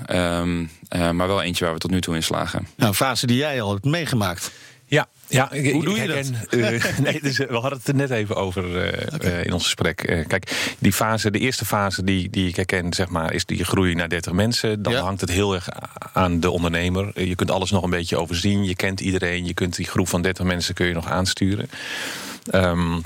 Maar 0.88 1.26
wel 1.26 1.42
eentje 1.42 1.64
waar 1.64 1.74
we 1.74 1.80
tot 1.80 1.90
nu 1.90 2.00
toe 2.00 2.14
in 2.14 2.22
slagen. 2.22 2.66
Nou, 2.76 2.88
een 2.88 2.96
fase 2.96 3.26
die 3.26 3.36
jij 3.36 3.60
al 3.60 3.72
hebt 3.72 3.84
meegemaakt. 3.84 4.50
Ja, 4.88 5.06
ja, 5.28 5.48
Hoe 5.72 5.84
doe 5.84 6.00
je 6.00 6.06
dat? 6.06 6.30
Uh, 6.50 6.84
nee, 7.02 7.20
dus, 7.22 7.38
we 7.38 7.52
hadden 7.52 7.78
het 7.78 7.88
er 7.88 7.94
net 7.94 8.10
even 8.10 8.36
over 8.36 8.64
uh, 8.64 9.14
okay. 9.14 9.30
uh, 9.30 9.44
in 9.44 9.52
ons 9.52 9.62
gesprek. 9.62 10.24
kijk, 10.28 10.74
die 10.78 10.92
fase, 10.92 11.30
de 11.30 11.38
eerste 11.38 11.64
fase 11.64 12.04
die, 12.04 12.30
die 12.30 12.48
ik 12.48 12.56
herken, 12.56 12.92
zeg 12.92 13.08
maar, 13.08 13.32
is 13.32 13.44
die 13.44 13.64
groei 13.64 13.94
naar 13.94 14.08
30 14.08 14.32
mensen. 14.32 14.82
Dan 14.82 14.92
ja. 14.92 15.00
hangt 15.00 15.20
het 15.20 15.30
heel 15.30 15.54
erg 15.54 15.68
aan 16.12 16.40
de 16.40 16.50
ondernemer. 16.50 17.24
Je 17.24 17.34
kunt 17.34 17.50
alles 17.50 17.70
nog 17.70 17.82
een 17.82 17.90
beetje 17.90 18.16
overzien. 18.16 18.64
Je 18.64 18.76
kent 18.76 19.00
iedereen. 19.00 19.46
Je 19.46 19.54
kunt 19.54 19.76
die 19.76 19.86
groep 19.86 20.08
van 20.08 20.22
30 20.22 20.44
mensen 20.44 20.74
kun 20.74 20.86
je 20.86 20.94
nog 20.94 21.08
aansturen. 21.08 21.70
Um, 22.54 23.02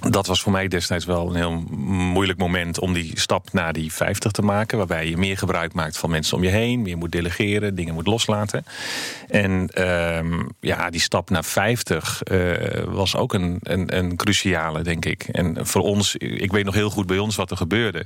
dat 0.00 0.26
was 0.26 0.40
voor 0.40 0.52
mij 0.52 0.68
destijds 0.68 1.04
wel 1.04 1.28
een 1.28 1.34
heel 1.34 1.64
moeilijk 2.12 2.38
moment 2.38 2.80
om 2.80 2.92
die 2.92 3.20
stap 3.20 3.52
naar 3.52 3.72
die 3.72 3.92
50 3.92 4.32
te 4.32 4.42
maken. 4.42 4.78
Waarbij 4.78 5.08
je 5.08 5.16
meer 5.16 5.38
gebruik 5.38 5.72
maakt 5.72 5.98
van 5.98 6.10
mensen 6.10 6.36
om 6.36 6.42
je 6.42 6.48
heen. 6.48 6.82
Meer 6.82 6.96
moet 6.96 7.12
delegeren, 7.12 7.74
dingen 7.74 7.94
moet 7.94 8.06
loslaten. 8.06 8.64
En 9.28 9.82
um, 9.82 10.48
ja, 10.60 10.90
die 10.90 11.00
stap 11.00 11.30
naar 11.30 11.44
50 11.44 12.20
uh, 12.30 12.52
was 12.84 13.16
ook 13.16 13.34
een, 13.34 13.58
een, 13.62 13.96
een, 13.96 14.16
cruciale, 14.16 14.82
denk 14.82 15.04
ik. 15.04 15.22
En 15.22 15.66
voor 15.66 15.82
ons, 15.82 16.16
ik 16.16 16.52
weet 16.52 16.64
nog 16.64 16.74
heel 16.74 16.90
goed 16.90 17.06
bij 17.06 17.18
ons 17.18 17.36
wat 17.36 17.50
er 17.50 17.56
gebeurde. 17.56 18.04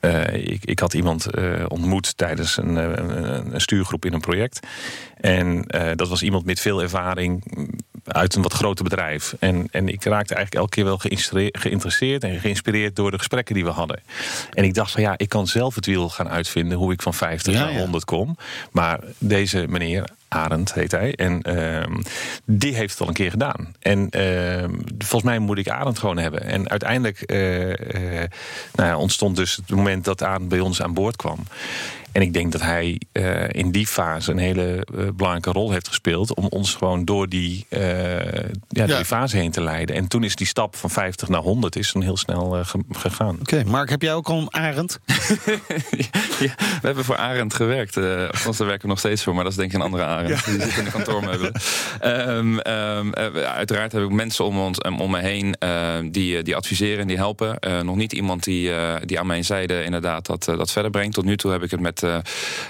Uh, 0.00 0.34
ik, 0.34 0.64
ik, 0.64 0.78
had 0.78 0.94
iemand 0.94 1.26
uh, 1.38 1.64
ontmoet 1.68 2.16
tijdens 2.16 2.56
een, 2.56 2.76
een, 3.54 3.60
stuurgroep 3.60 4.04
in 4.04 4.12
een 4.12 4.20
project. 4.20 4.66
En 5.16 5.64
dat 5.94 6.08
was 6.08 6.22
iemand 6.22 6.44
met 6.44 6.60
veel 6.60 6.82
ervaring 6.82 7.44
uit 8.04 8.34
een 8.34 8.42
wat 8.42 8.52
groter 8.52 8.84
bedrijf. 8.84 9.34
En, 9.38 9.68
en 9.70 9.88
ik 9.88 10.04
raakte 10.04 10.34
eigenlijk 10.34 10.54
elke 10.54 10.70
keer 10.70 10.84
wel 10.84 10.98
geïnteresseerd 11.52 12.24
en 12.24 12.40
geïnspireerd 12.40 12.96
door 12.96 13.10
de 13.10 13.18
gesprekken 13.18 13.54
die 13.54 13.64
we 13.64 13.70
hadden. 13.70 14.00
En 14.50 14.64
ik 14.64 14.74
dacht 14.74 14.90
van 14.90 15.02
ja, 15.02 15.14
ik 15.16 15.28
kan 15.28 15.46
zelf 15.46 15.74
het 15.74 15.86
wiel 15.86 16.08
gaan 16.08 16.28
uitvinden 16.28 16.78
hoe 16.78 16.92
ik 16.92 17.02
van 17.02 17.14
50 17.14 17.52
ja, 17.52 17.64
naar 17.64 17.78
100 17.78 18.04
kom. 18.04 18.36
Maar 18.70 19.00
deze 19.18 19.64
meneer 19.68 20.04
Arend 20.32 20.74
heet 20.74 20.90
hij. 20.90 21.14
En 21.14 21.42
ehm, 21.42 22.00
die 22.44 22.74
heeft 22.74 22.90
het 22.90 23.00
al 23.00 23.08
een 23.08 23.14
keer 23.14 23.30
gedaan. 23.30 23.74
En 23.78 24.10
ehm, 24.10 24.70
volgens 24.98 25.22
mij 25.22 25.38
moet 25.38 25.58
ik 25.58 25.68
Arend 25.68 25.98
gewoon 25.98 26.18
hebben. 26.18 26.42
En 26.42 26.68
uiteindelijk 26.68 27.20
eh, 27.20 27.70
eh, 28.22 28.30
nou 28.74 28.88
ja, 28.88 28.96
ontstond 28.96 29.36
dus 29.36 29.56
het 29.56 29.70
moment 29.70 30.04
dat 30.04 30.22
Arend 30.22 30.48
bij 30.48 30.60
ons 30.60 30.82
aan 30.82 30.94
boord 30.94 31.16
kwam. 31.16 31.38
En 32.12 32.22
ik 32.22 32.32
denk 32.32 32.52
dat 32.52 32.60
hij 32.60 33.00
uh, 33.12 33.48
in 33.48 33.70
die 33.70 33.86
fase 33.86 34.30
een 34.30 34.38
hele 34.38 34.86
uh, 34.94 35.08
belangrijke 35.14 35.50
rol 35.50 35.70
heeft 35.70 35.88
gespeeld 35.88 36.34
om 36.34 36.46
ons 36.46 36.74
gewoon 36.74 37.04
door 37.04 37.28
die, 37.28 37.66
uh, 37.68 37.80
ja, 37.80 38.50
ja. 38.68 38.86
die 38.86 39.04
fase 39.04 39.36
heen 39.36 39.50
te 39.50 39.62
leiden. 39.62 39.96
En 39.96 40.08
toen 40.08 40.24
is 40.24 40.36
die 40.36 40.46
stap 40.46 40.76
van 40.76 40.90
50 40.90 41.28
naar 41.28 41.40
100 41.40 41.76
is 41.76 41.92
dan 41.92 42.02
heel 42.02 42.16
snel 42.16 42.64
ge 42.64 42.78
gegaan. 42.90 43.38
Oké, 43.40 43.54
okay, 43.54 43.70
Mark, 43.70 43.90
heb 43.90 44.02
jij 44.02 44.14
ook 44.14 44.28
al 44.28 44.38
een 44.38 44.54
Arend? 44.54 45.00
ja, 46.38 46.54
we 46.56 46.80
hebben 46.82 47.04
voor 47.04 47.16
Arend 47.16 47.54
gewerkt. 47.54 47.96
Uh, 47.96 48.26
althans, 48.26 48.56
daar 48.56 48.66
werken 48.66 48.84
we 48.84 48.88
nog 48.88 48.98
steeds 48.98 49.22
voor, 49.22 49.34
maar 49.34 49.44
dat 49.44 49.52
is 49.52 49.58
denk 49.58 49.70
ik 49.70 49.76
een 49.76 49.84
andere 49.84 50.04
Arend. 50.04 50.21
Die 50.26 50.60
zit 50.60 50.76
in 50.76 50.84
de 50.84 50.90
kantoormeubelen. 50.90 51.52
um, 52.04 52.60
um, 52.66 53.14
uiteraard 53.14 53.92
heb 53.92 54.02
ik 54.02 54.10
mensen 54.10 54.44
om, 54.44 54.58
ons, 54.58 54.78
om 54.80 55.10
me 55.10 55.18
heen 55.18 55.56
die, 56.10 56.42
die 56.42 56.56
adviseren 56.56 56.98
en 56.98 57.06
die 57.06 57.16
helpen. 57.16 57.58
nog 57.84 57.96
niet 57.96 58.12
iemand 58.12 58.44
die, 58.44 58.70
die 59.04 59.18
aan 59.18 59.26
mijn 59.26 59.44
zijde 59.44 59.84
inderdaad 59.84 60.26
dat, 60.26 60.44
dat 60.44 60.70
verder 60.72 60.90
brengt. 60.90 61.14
Tot 61.14 61.24
nu 61.24 61.36
toe 61.36 61.50
heb 61.50 61.62
ik 61.62 61.70
het 61.70 61.80
met 61.80 62.02
uh, 62.02 62.16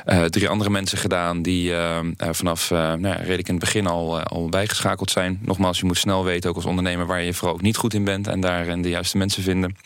uh, 0.06 0.24
drie 0.24 0.48
andere 0.48 0.70
mensen 0.70 0.98
gedaan 0.98 1.42
die 1.42 1.70
uh, 1.70 1.98
vanaf 2.16 2.70
nou, 2.70 3.16
redelijk 3.16 3.48
in 3.48 3.54
het 3.54 3.64
begin 3.64 3.86
al, 3.86 4.20
al 4.20 4.48
bijgeschakeld 4.48 5.10
zijn. 5.10 5.38
Nogmaals, 5.42 5.78
je 5.78 5.84
moet 5.84 5.98
snel 5.98 6.24
weten, 6.24 6.50
ook 6.50 6.56
als 6.56 6.64
ondernemer, 6.64 7.06
waar 7.06 7.22
je 7.22 7.34
vooral 7.34 7.54
ook 7.54 7.62
niet 7.62 7.76
goed 7.76 7.94
in 7.94 8.04
bent 8.04 8.26
en 8.26 8.40
daarin 8.40 8.82
de 8.82 8.88
juiste 8.88 9.16
mensen 9.16 9.42
vinden. 9.42 9.76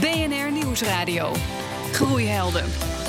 BNR 0.00 0.52
Nieuwsradio. 0.52 1.32
Groeihelden. 1.92 3.03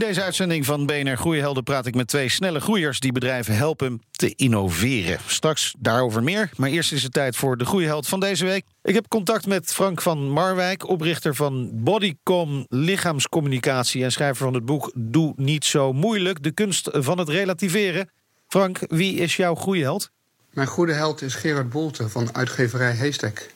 In 0.00 0.06
deze 0.06 0.22
uitzending 0.22 0.64
van 0.64 0.86
BNR 0.86 1.16
Groeihelden 1.16 1.62
praat 1.62 1.86
ik 1.86 1.94
met 1.94 2.08
twee 2.08 2.28
snelle 2.28 2.60
groeiers 2.60 3.00
die 3.00 3.12
bedrijven 3.12 3.56
helpen 3.56 4.02
te 4.10 4.34
innoveren. 4.34 5.18
Straks 5.26 5.74
daarover 5.78 6.22
meer, 6.22 6.50
maar 6.56 6.70
eerst 6.70 6.92
is 6.92 7.02
het 7.02 7.12
tijd 7.12 7.36
voor 7.36 7.56
de 7.56 7.64
groeiheld 7.64 8.06
van 8.08 8.20
deze 8.20 8.44
week. 8.44 8.64
Ik 8.82 8.94
heb 8.94 9.08
contact 9.08 9.46
met 9.46 9.72
Frank 9.72 10.02
van 10.02 10.28
Marwijk, 10.30 10.88
oprichter 10.88 11.34
van 11.34 11.70
Bodycom 11.72 12.66
Lichaamscommunicatie 12.68 14.04
en 14.04 14.12
schrijver 14.12 14.44
van 14.44 14.54
het 14.54 14.64
boek 14.64 14.92
Doe 14.94 15.32
niet 15.36 15.64
zo 15.64 15.92
moeilijk, 15.92 16.42
de 16.42 16.52
kunst 16.52 16.88
van 16.92 17.18
het 17.18 17.28
relativeren. 17.28 18.10
Frank, 18.48 18.78
wie 18.88 19.14
is 19.14 19.36
jouw 19.36 19.54
groeiheld? 19.54 20.10
Mijn 20.50 20.68
goede 20.68 20.92
held 20.92 21.22
is 21.22 21.34
Gerard 21.34 21.70
Bolte 21.70 22.08
van 22.08 22.34
uitgeverij 22.34 22.92
Heestek. 22.92 23.50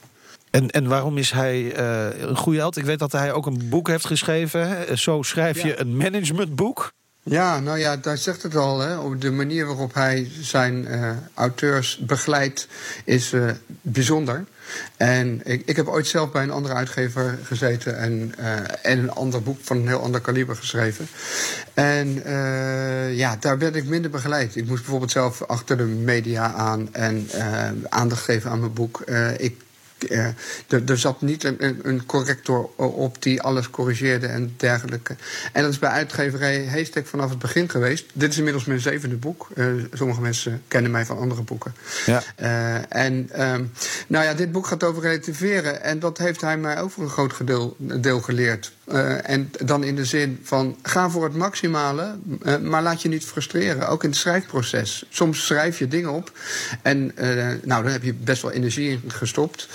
En, 0.55 0.71
en 0.71 0.89
waarom 0.89 1.19
is 1.19 1.31
hij 1.31 1.61
uh, 1.61 2.21
een 2.21 2.37
goede 2.37 2.59
held? 2.59 2.77
Ik 2.77 2.85
weet 2.85 2.99
dat 2.99 3.13
hij 3.13 3.33
ook 3.33 3.47
een 3.47 3.69
boek 3.69 3.89
heeft 3.89 4.07
geschreven. 4.07 4.69
Hè? 4.69 4.97
Zo 4.97 5.23
schrijf 5.23 5.63
je 5.63 5.81
een 5.81 5.97
managementboek. 5.97 6.93
Ja, 7.23 7.61
nou 7.61 7.79
ja, 7.79 7.97
daar 7.97 8.19
zegt 8.19 8.43
het 8.43 8.57
al. 8.57 8.81
Hè. 8.81 9.19
De 9.19 9.31
manier 9.31 9.67
waarop 9.67 9.95
hij 9.95 10.31
zijn 10.41 10.87
uh, 10.91 11.11
auteurs 11.35 11.99
begeleidt 11.99 12.69
is 13.05 13.33
uh, 13.33 13.51
bijzonder. 13.81 14.45
En 14.97 15.41
ik, 15.45 15.63
ik 15.67 15.77
heb 15.77 15.87
ooit 15.87 16.07
zelf 16.07 16.33
bij 16.33 16.43
een 16.43 16.51
andere 16.51 16.75
uitgever 16.75 17.39
gezeten 17.43 17.99
en, 17.99 18.35
uh, 18.39 18.57
en 18.83 18.99
een 18.99 19.11
ander 19.11 19.43
boek 19.43 19.59
van 19.63 19.77
een 19.77 19.89
heel 19.89 20.03
ander 20.03 20.21
kaliber 20.21 20.57
geschreven. 20.57 21.09
En 21.75 22.23
uh, 22.27 23.17
ja, 23.17 23.37
daar 23.41 23.59
werd 23.59 23.77
ik 23.77 23.85
minder 23.85 24.11
begeleid. 24.11 24.57
Ik 24.57 24.67
moest 24.67 24.83
bijvoorbeeld 24.83 25.11
zelf 25.11 25.43
achter 25.43 25.77
de 25.77 25.85
media 25.85 26.53
aan 26.53 26.89
en 26.95 27.29
uh, 27.35 27.69
aandacht 27.89 28.25
geven 28.25 28.51
aan 28.51 28.61
mijn 28.61 28.73
boek. 28.73 29.01
ik 29.37 29.64
uh, 30.11 30.27
er, 30.89 30.99
zat 30.99 31.21
niet 31.21 31.45
een, 31.45 31.81
een, 31.83 32.07
corrector 32.07 32.71
op 32.77 33.23
die 33.23 33.43
alles 33.43 33.71
corrigeerde 33.71 34.27
en 34.27 34.55
dergelijke. 34.57 35.17
En 35.53 35.63
dat 35.63 35.73
is 35.73 35.79
bij 35.79 35.91
uitgeverij 35.91 36.57
Heestek 36.57 37.07
vanaf 37.07 37.31
het 37.31 37.39
begin 37.39 37.69
geweest. 37.69 38.07
Dit 38.13 38.31
is 38.31 38.37
inmiddels 38.37 38.65
mijn 38.65 38.81
zevende 38.81 39.17
boek. 39.17 39.49
Uh, 39.55 39.67
sommige 39.93 40.21
mensen 40.21 40.63
kennen 40.69 40.91
mij 40.91 41.05
van 41.05 41.19
andere 41.19 41.43
boeken. 41.43 41.75
Ja. 42.07 42.23
Uh, 42.41 42.93
en 42.93 43.43
um, 43.43 43.73
nou 44.07 44.25
ja, 44.25 44.35
dit 44.35 44.53
boek 44.53 44.67
gaat 44.67 44.85
over 44.85 45.03
relativeren. 45.03 45.83
En 45.83 45.99
dat 45.99 46.19
heeft 46.19 46.41
hij 46.41 46.57
mij 46.57 46.89
voor 46.89 47.05
een 47.05 47.11
groot 47.11 47.33
gedeel, 47.33 47.77
deel 47.79 48.21
geleerd. 48.21 48.73
Uh, 48.89 49.29
en 49.31 49.51
dan 49.65 49.85
in 49.85 49.97
de 49.97 50.05
zin 50.05 50.41
van 50.43 50.77
ga 50.83 51.11
voor 51.11 51.25
het 51.25 51.35
maximale, 51.35 52.17
uh, 52.43 52.59
maar 52.59 52.83
laat 52.83 53.03
je 53.03 53.09
niet 53.09 53.25
frustreren. 53.25 53.89
Ook 53.89 54.03
in 54.03 54.09
het 54.09 54.19
schrijfproces. 54.19 55.05
Soms 55.09 55.47
schrijf 55.47 55.79
je 55.79 55.89
dingen 55.89 56.11
op 56.11 56.33
en 56.83 57.13
uh, 57.19 57.37
nou, 57.63 57.83
dan 57.83 57.93
heb 57.93 58.03
je 58.03 58.15
best 58.15 58.43
wel 58.43 58.51
energie 58.51 58.91
in 58.91 59.03
gestopt. 59.07 59.69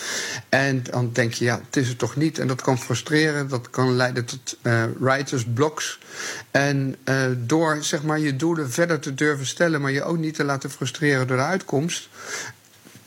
En 0.50 0.84
dan 0.84 1.10
denk 1.14 1.34
je, 1.34 1.46
ja, 1.46 1.62
het 1.66 1.76
is 1.76 1.88
het 1.88 1.98
toch 1.98 2.16
niet. 2.16 2.40
En 2.40 2.48
dat 2.48 2.62
kan 2.62 2.80
frustreren, 2.80 3.48
dat 3.48 3.70
kan 3.70 3.96
leiden 3.96 4.26
tot 4.26 4.58
writers 5.00 5.46
blocks. 5.54 6.00
En 6.52 6.96
door 7.38 7.78
zeg 7.82 8.04
maar, 8.04 8.20
je 8.20 8.36
doelen 8.36 8.72
verder 8.72 9.00
te 9.00 9.14
durven 9.14 9.46
stellen, 9.46 9.82
maar 9.82 9.92
je 9.92 10.04
ook 10.04 10.18
niet 10.18 10.36
te 10.36 10.44
laten 10.44 10.70
frustreren 10.70 11.28
door 11.28 11.38
de 11.38 11.44
uitkomst 11.44 12.10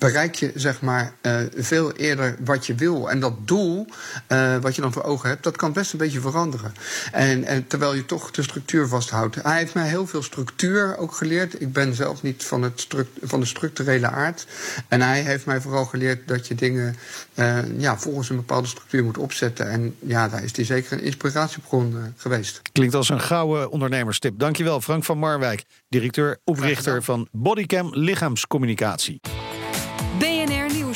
bereik 0.03 0.35
je 0.35 0.53
zeg 0.55 0.81
maar 0.81 1.13
uh, 1.23 1.37
veel 1.55 1.93
eerder 1.93 2.37
wat 2.45 2.67
je 2.67 2.75
wil. 2.75 3.11
En 3.11 3.21
dat 3.21 3.49
doel, 3.49 3.87
uh, 4.29 4.57
wat 4.57 4.75
je 4.75 4.81
dan 4.81 4.93
voor 4.93 5.03
ogen 5.03 5.29
hebt, 5.29 5.43
dat 5.43 5.57
kan 5.57 5.73
best 5.73 5.93
een 5.93 5.99
beetje 5.99 6.21
veranderen. 6.21 6.75
En, 7.13 7.45
en 7.45 7.67
terwijl 7.67 7.95
je 7.95 8.07
toch 8.07 8.31
de 8.31 8.43
structuur 8.43 8.89
vasthoudt. 8.89 9.43
Hij 9.43 9.59
heeft 9.59 9.75
mij 9.75 9.89
heel 9.89 10.07
veel 10.07 10.23
structuur 10.23 10.97
ook 10.97 11.15
geleerd. 11.15 11.61
Ik 11.61 11.73
ben 11.73 11.95
zelf 11.95 12.23
niet 12.23 12.45
van, 12.45 12.63
het 12.63 12.87
van 13.23 13.41
de 13.41 13.47
structurele 13.47 14.09
aard. 14.09 14.47
En 14.89 15.01
hij 15.01 15.21
heeft 15.21 15.47
mij 15.47 15.61
vooral 15.61 15.85
geleerd 15.85 16.29
dat 16.29 16.47
je 16.47 16.55
dingen 16.55 16.97
uh, 17.35 17.59
ja, 17.79 17.99
volgens 17.99 18.31
een 18.31 18.37
bepaalde 18.37 18.69
structuur 18.69 19.05
moet 19.05 19.19
opzetten. 19.19 19.71
En 19.71 19.95
ja, 19.99 20.29
daar 20.29 20.45
is 20.45 20.57
hij 20.57 20.65
zeker 20.65 20.93
een 20.93 21.03
inspiratiebron 21.03 22.15
geweest. 22.17 22.61
Klinkt 22.73 22.95
als 22.95 23.09
een 23.09 23.21
gouden 23.21 23.71
ondernemerstip. 23.71 24.39
Dankjewel, 24.39 24.81
Frank 24.81 25.05
van 25.05 25.19
Marwijk, 25.19 25.65
directeur, 25.89 26.39
oprichter 26.45 27.03
van 27.03 27.29
Bodycam 27.33 27.91
Lichaamscommunicatie. 27.95 29.21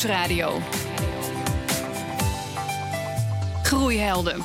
Nieuwsradio. 0.06 0.60
Groeihelden. 3.62 4.44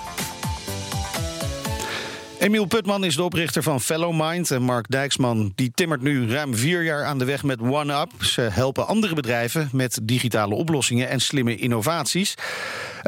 Emiel 2.39 2.65
Putman 2.65 3.03
is 3.03 3.15
de 3.15 3.24
oprichter 3.24 3.63
van 3.63 3.82
Fellow 3.82 4.13
Mind. 4.22 4.51
En 4.51 4.62
Mark 4.62 4.89
Dijksman 4.89 5.51
die 5.56 5.72
timmert 5.74 6.01
nu 6.01 6.30
ruim 6.30 6.56
vier 6.56 6.84
jaar 6.84 7.06
aan 7.06 7.20
de 7.20 7.25
weg 7.25 7.44
met 7.44 7.62
OneUp. 7.62 8.12
Ze 8.20 8.41
helpen 8.41 8.88
andere 8.88 9.15
bedrijven 9.15 9.70
met 9.72 10.00
digitale 10.03 10.56
oplossingen 10.56 11.10
en 11.10 11.20
slimme 11.20 11.56
innovaties. 11.56 12.36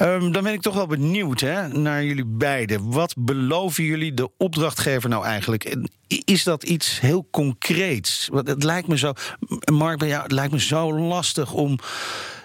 Um, 0.01 0.31
dan 0.31 0.43
ben 0.43 0.53
ik 0.53 0.61
toch 0.61 0.75
wel 0.75 0.87
benieuwd 0.87 1.39
hè, 1.39 1.67
naar 1.67 2.03
jullie 2.03 2.25
beiden. 2.25 2.91
Wat 2.91 3.13
beloven 3.17 3.83
jullie 3.83 4.13
de 4.13 4.29
opdrachtgever 4.37 5.09
nou 5.09 5.25
eigenlijk? 5.25 5.63
En 5.63 5.91
is 6.25 6.43
dat 6.43 6.63
iets 6.63 6.99
heel 6.99 7.27
concreets? 7.31 8.29
Want 8.31 8.47
het 8.47 8.63
lijkt 8.63 8.87
me 8.87 8.97
zo, 8.97 9.13
Mark, 9.71 9.97
bij 9.97 10.09
het 10.09 10.31
lijkt 10.31 10.51
me 10.51 10.59
zo 10.59 10.93
lastig 10.99 11.53
om 11.53 11.79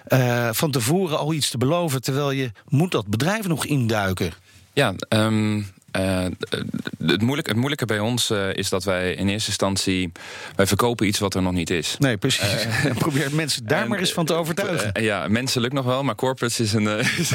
uh, 0.09 0.49
van 0.51 0.71
tevoren 0.71 1.17
al 1.17 1.33
iets 1.33 1.49
te 1.49 1.57
beloven, 1.57 2.01
terwijl 2.01 2.31
je 2.31 2.51
moet 2.67 2.91
dat 2.91 3.07
bedrijf 3.07 3.47
nog 3.47 3.65
induiken. 3.65 4.31
Ja, 4.73 4.93
um, 5.09 5.67
uh, 5.91 6.25
het, 7.05 7.21
moeilijk, 7.21 7.47
het 7.47 7.57
moeilijke 7.57 7.85
bij 7.85 7.99
ons 7.99 8.31
uh, 8.31 8.53
is 8.53 8.69
dat 8.69 8.83
wij 8.83 9.13
in 9.13 9.27
eerste 9.29 9.47
instantie... 9.47 10.11
wij 10.55 10.67
verkopen 10.67 11.07
iets 11.07 11.19
wat 11.19 11.33
er 11.33 11.41
nog 11.41 11.53
niet 11.53 11.69
is. 11.69 11.95
Nee, 11.99 12.17
precies. 12.17 12.47
Uh, 12.85 12.95
Probeer 12.97 13.35
mensen 13.35 13.65
daar 13.65 13.87
maar 13.87 13.99
eens 13.99 14.13
van 14.13 14.25
te 14.25 14.33
overtuigen. 14.33 15.03
ja, 15.03 15.27
mensen 15.27 15.61
lukt 15.61 15.73
nog 15.73 15.85
wel, 15.85 16.03
maar 16.03 16.15
corporates 16.15 16.59
is, 16.59 16.73
een, 16.73 16.87
is, 16.97 17.31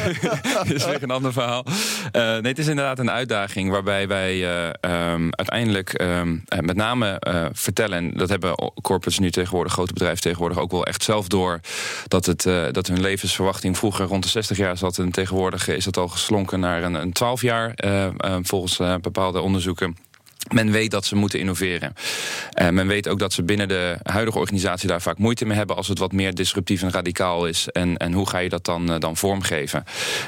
is 0.64 0.84
weer 0.84 1.02
een 1.02 1.10
ander 1.10 1.32
verhaal. 1.32 1.64
nee, 2.12 2.42
het 2.42 2.58
is 2.58 2.66
inderdaad 2.66 2.98
een 2.98 3.10
uitdaging 3.10 3.70
waarbij 3.70 4.08
wij 4.08 4.44
um, 4.80 5.28
uiteindelijk 5.30 6.02
um, 6.02 6.44
met 6.60 6.76
name 6.76 7.20
vertellen... 7.52 7.98
en 7.98 8.10
dat 8.10 8.28
hebben 8.28 8.54
corporates 8.82 9.18
nu 9.18 9.30
tegenwoordig, 9.30 9.72
grote 9.72 9.92
bedrijven 9.92 10.22
tegenwoordig... 10.22 10.58
ook 10.58 10.70
wel 10.70 10.86
echt 10.86 11.02
zelf 11.02 11.28
door 11.28 11.60
dat, 12.08 12.26
het, 12.26 12.42
dat 12.72 12.86
hun 12.86 13.00
levensverwachting 13.00 13.78
vroeger 13.78 14.06
rond 14.06 14.22
de 14.22 14.28
60 14.28 14.56
jaar 14.56 14.76
zat... 14.76 14.98
en 14.98 15.10
tegenwoordig 15.10 15.68
is 15.68 15.84
dat 15.84 15.96
al 15.96 16.08
geslonken 16.08 16.60
naar 16.60 16.82
een, 16.82 16.94
een 16.94 17.12
12 17.12 17.42
jaar 17.42 17.74
volgens 18.46 18.78
uh, 18.78 18.96
bepaalde 19.00 19.40
onderzoeken. 19.40 19.96
Men 20.52 20.70
weet 20.70 20.90
dat 20.90 21.04
ze 21.04 21.16
moeten 21.16 21.38
innoveren. 21.38 21.94
Uh, 22.60 22.68
men 22.68 22.86
weet 22.86 23.08
ook 23.08 23.18
dat 23.18 23.32
ze 23.32 23.42
binnen 23.42 23.68
de 23.68 23.98
huidige 24.02 24.38
organisatie 24.38 24.88
daar 24.88 25.02
vaak 25.02 25.18
moeite 25.18 25.44
mee 25.44 25.56
hebben 25.56 25.76
als 25.76 25.88
het 25.88 25.98
wat 25.98 26.12
meer 26.12 26.34
disruptief 26.34 26.82
en 26.82 26.90
radicaal 26.90 27.46
is. 27.46 27.68
En, 27.68 27.96
en 27.96 28.12
hoe 28.12 28.28
ga 28.28 28.38
je 28.38 28.48
dat 28.48 28.64
dan, 28.64 28.90
uh, 28.90 28.98
dan 28.98 29.16
vormgeven? 29.16 29.84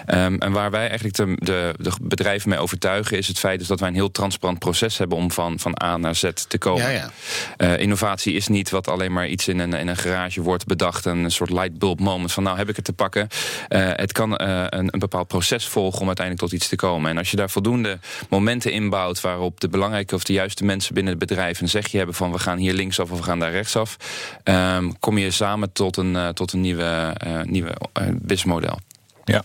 Um, 0.06 0.38
en 0.38 0.52
waar 0.52 0.70
wij 0.70 0.88
eigenlijk 0.88 1.16
de, 1.16 1.32
de, 1.34 1.74
de, 1.78 1.92
bedrijven 2.00 2.48
mee 2.48 2.58
overtuigen 2.58 3.18
is 3.18 3.28
het 3.28 3.38
feit 3.38 3.58
dus 3.58 3.68
dat 3.68 3.80
wij 3.80 3.88
een 3.88 3.94
heel 3.94 4.10
transparant 4.10 4.58
proces 4.58 4.98
hebben 4.98 5.18
om 5.18 5.30
van, 5.30 5.58
van 5.58 5.82
A 5.82 5.96
naar 5.96 6.14
Z 6.14 6.30
te 6.48 6.58
komen. 6.58 6.82
Ja, 6.82 6.88
ja. 6.88 7.10
Uh, 7.58 7.80
innovatie 7.80 8.34
is 8.34 8.48
niet 8.48 8.70
wat 8.70 8.88
alleen 8.88 9.12
maar 9.12 9.28
iets 9.28 9.48
in 9.48 9.58
een, 9.58 9.72
in 9.72 9.88
een 9.88 9.96
garage 9.96 10.42
wordt 10.42 10.66
bedacht. 10.66 11.04
Een 11.04 11.30
soort 11.30 11.50
lightbulb 11.50 12.00
moment 12.00 12.32
van 12.32 12.42
nou 12.42 12.56
heb 12.56 12.68
ik 12.68 12.76
het 12.76 12.84
te 12.84 12.92
pakken. 12.92 13.28
het 13.68 14.12
kan 14.12 14.42
een, 14.42 14.88
een 14.90 14.98
bepaald 14.98 15.28
proces 15.28 15.66
volgen 15.66 16.00
om 16.00 16.06
uiteindelijk 16.06 16.46
tot 16.46 16.60
iets 16.60 16.68
te 16.68 16.76
komen. 16.76 17.10
En 17.10 17.18
als 17.18 17.30
je 17.30 17.36
daar 17.36 17.50
voldoende 17.50 17.98
momenten 18.28 18.72
inbouwt 18.72 19.20
waarop 19.20 19.60
de 19.60 19.68
belangrijke 19.68 20.05
of 20.12 20.24
de 20.24 20.32
juiste 20.32 20.64
mensen 20.64 20.94
binnen 20.94 21.12
het 21.18 21.28
bedrijf 21.28 21.60
een 21.60 21.68
zegje 21.68 21.96
hebben 21.96 22.14
van 22.14 22.32
we 22.32 22.38
gaan 22.38 22.58
hier 22.58 22.72
linksaf 22.72 23.10
of 23.10 23.18
we 23.18 23.24
gaan 23.24 23.38
daar 23.38 23.50
rechtsaf, 23.50 23.96
um, 24.44 24.98
kom 24.98 25.18
je 25.18 25.30
samen 25.30 25.72
tot 25.72 25.96
een, 25.96 26.14
uh, 26.14 26.28
tot 26.28 26.52
een 26.52 26.60
nieuwe, 26.60 27.16
uh, 27.26 27.42
nieuwe 27.42 27.68
uh, 27.68 28.06
businessmodel. 28.12 28.78
Ja, 29.24 29.44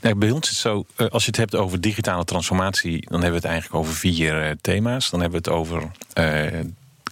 nee, 0.00 0.14
bij 0.14 0.30
ons 0.30 0.42
is 0.42 0.48
het 0.48 0.58
zo, 0.58 0.86
als 1.08 1.22
je 1.22 1.30
het 1.30 1.36
hebt 1.36 1.54
over 1.54 1.80
digitale 1.80 2.24
transformatie, 2.24 3.00
dan 3.00 3.20
hebben 3.20 3.30
we 3.30 3.36
het 3.36 3.44
eigenlijk 3.44 3.74
over 3.74 3.94
vier 3.94 4.56
thema's. 4.60 5.10
Dan 5.10 5.20
hebben 5.20 5.42
we 5.42 5.50
het 5.50 5.58
over 5.58 5.90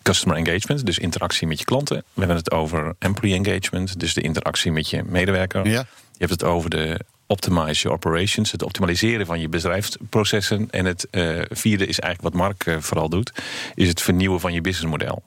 customer 0.03 0.37
engagement, 0.37 0.87
dus 0.87 0.99
interactie 0.99 1.47
met 1.47 1.59
je 1.59 1.65
klanten. 1.65 1.97
We 1.97 2.19
hebben 2.19 2.37
het 2.37 2.51
over 2.51 2.95
employee 2.99 3.37
engagement, 3.37 4.01
dus 4.01 4.15
de 4.15 4.21
interactie 4.21 4.73
met 4.73 4.91
je 4.91 5.03
medewerker. 5.03 5.67
Ja. 5.69 5.87
Je 6.13 6.19
hebt 6.19 6.31
het 6.31 6.45
over 6.45 6.71
de 6.71 7.01
optimize 7.27 7.83
your 7.83 7.97
operations, 7.97 8.53
het 8.53 8.63
optimaliseren 8.63 9.27
van 9.27 9.41
je 9.41 9.49
bedrijfsprocessen. 9.49 10.69
En 10.71 10.85
het 10.85 11.09
uh, 11.11 11.43
vierde 11.49 11.87
is 11.87 12.01
eigenlijk 12.01 12.35
wat 12.35 12.43
Mark 12.43 12.67
uh, 12.67 12.77
vooral 12.79 13.09
doet, 13.09 13.33
is 13.75 13.89
het 13.89 14.03
vernieuwen 14.03 14.41
van 14.41 14.53
je 14.53 14.61
businessmodel. 14.61 15.23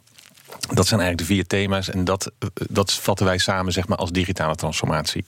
Dat 0.73 0.87
zijn 0.87 0.99
eigenlijk 0.99 1.29
de 1.29 1.35
vier 1.35 1.47
thema's 1.47 1.89
en 1.89 2.03
dat, 2.03 2.31
dat 2.69 2.93
vatten 2.93 3.25
wij 3.25 3.37
samen 3.37 3.73
zeg 3.73 3.87
maar, 3.87 3.97
als 3.97 4.11
digitale 4.11 4.55
transformatie. 4.55 5.23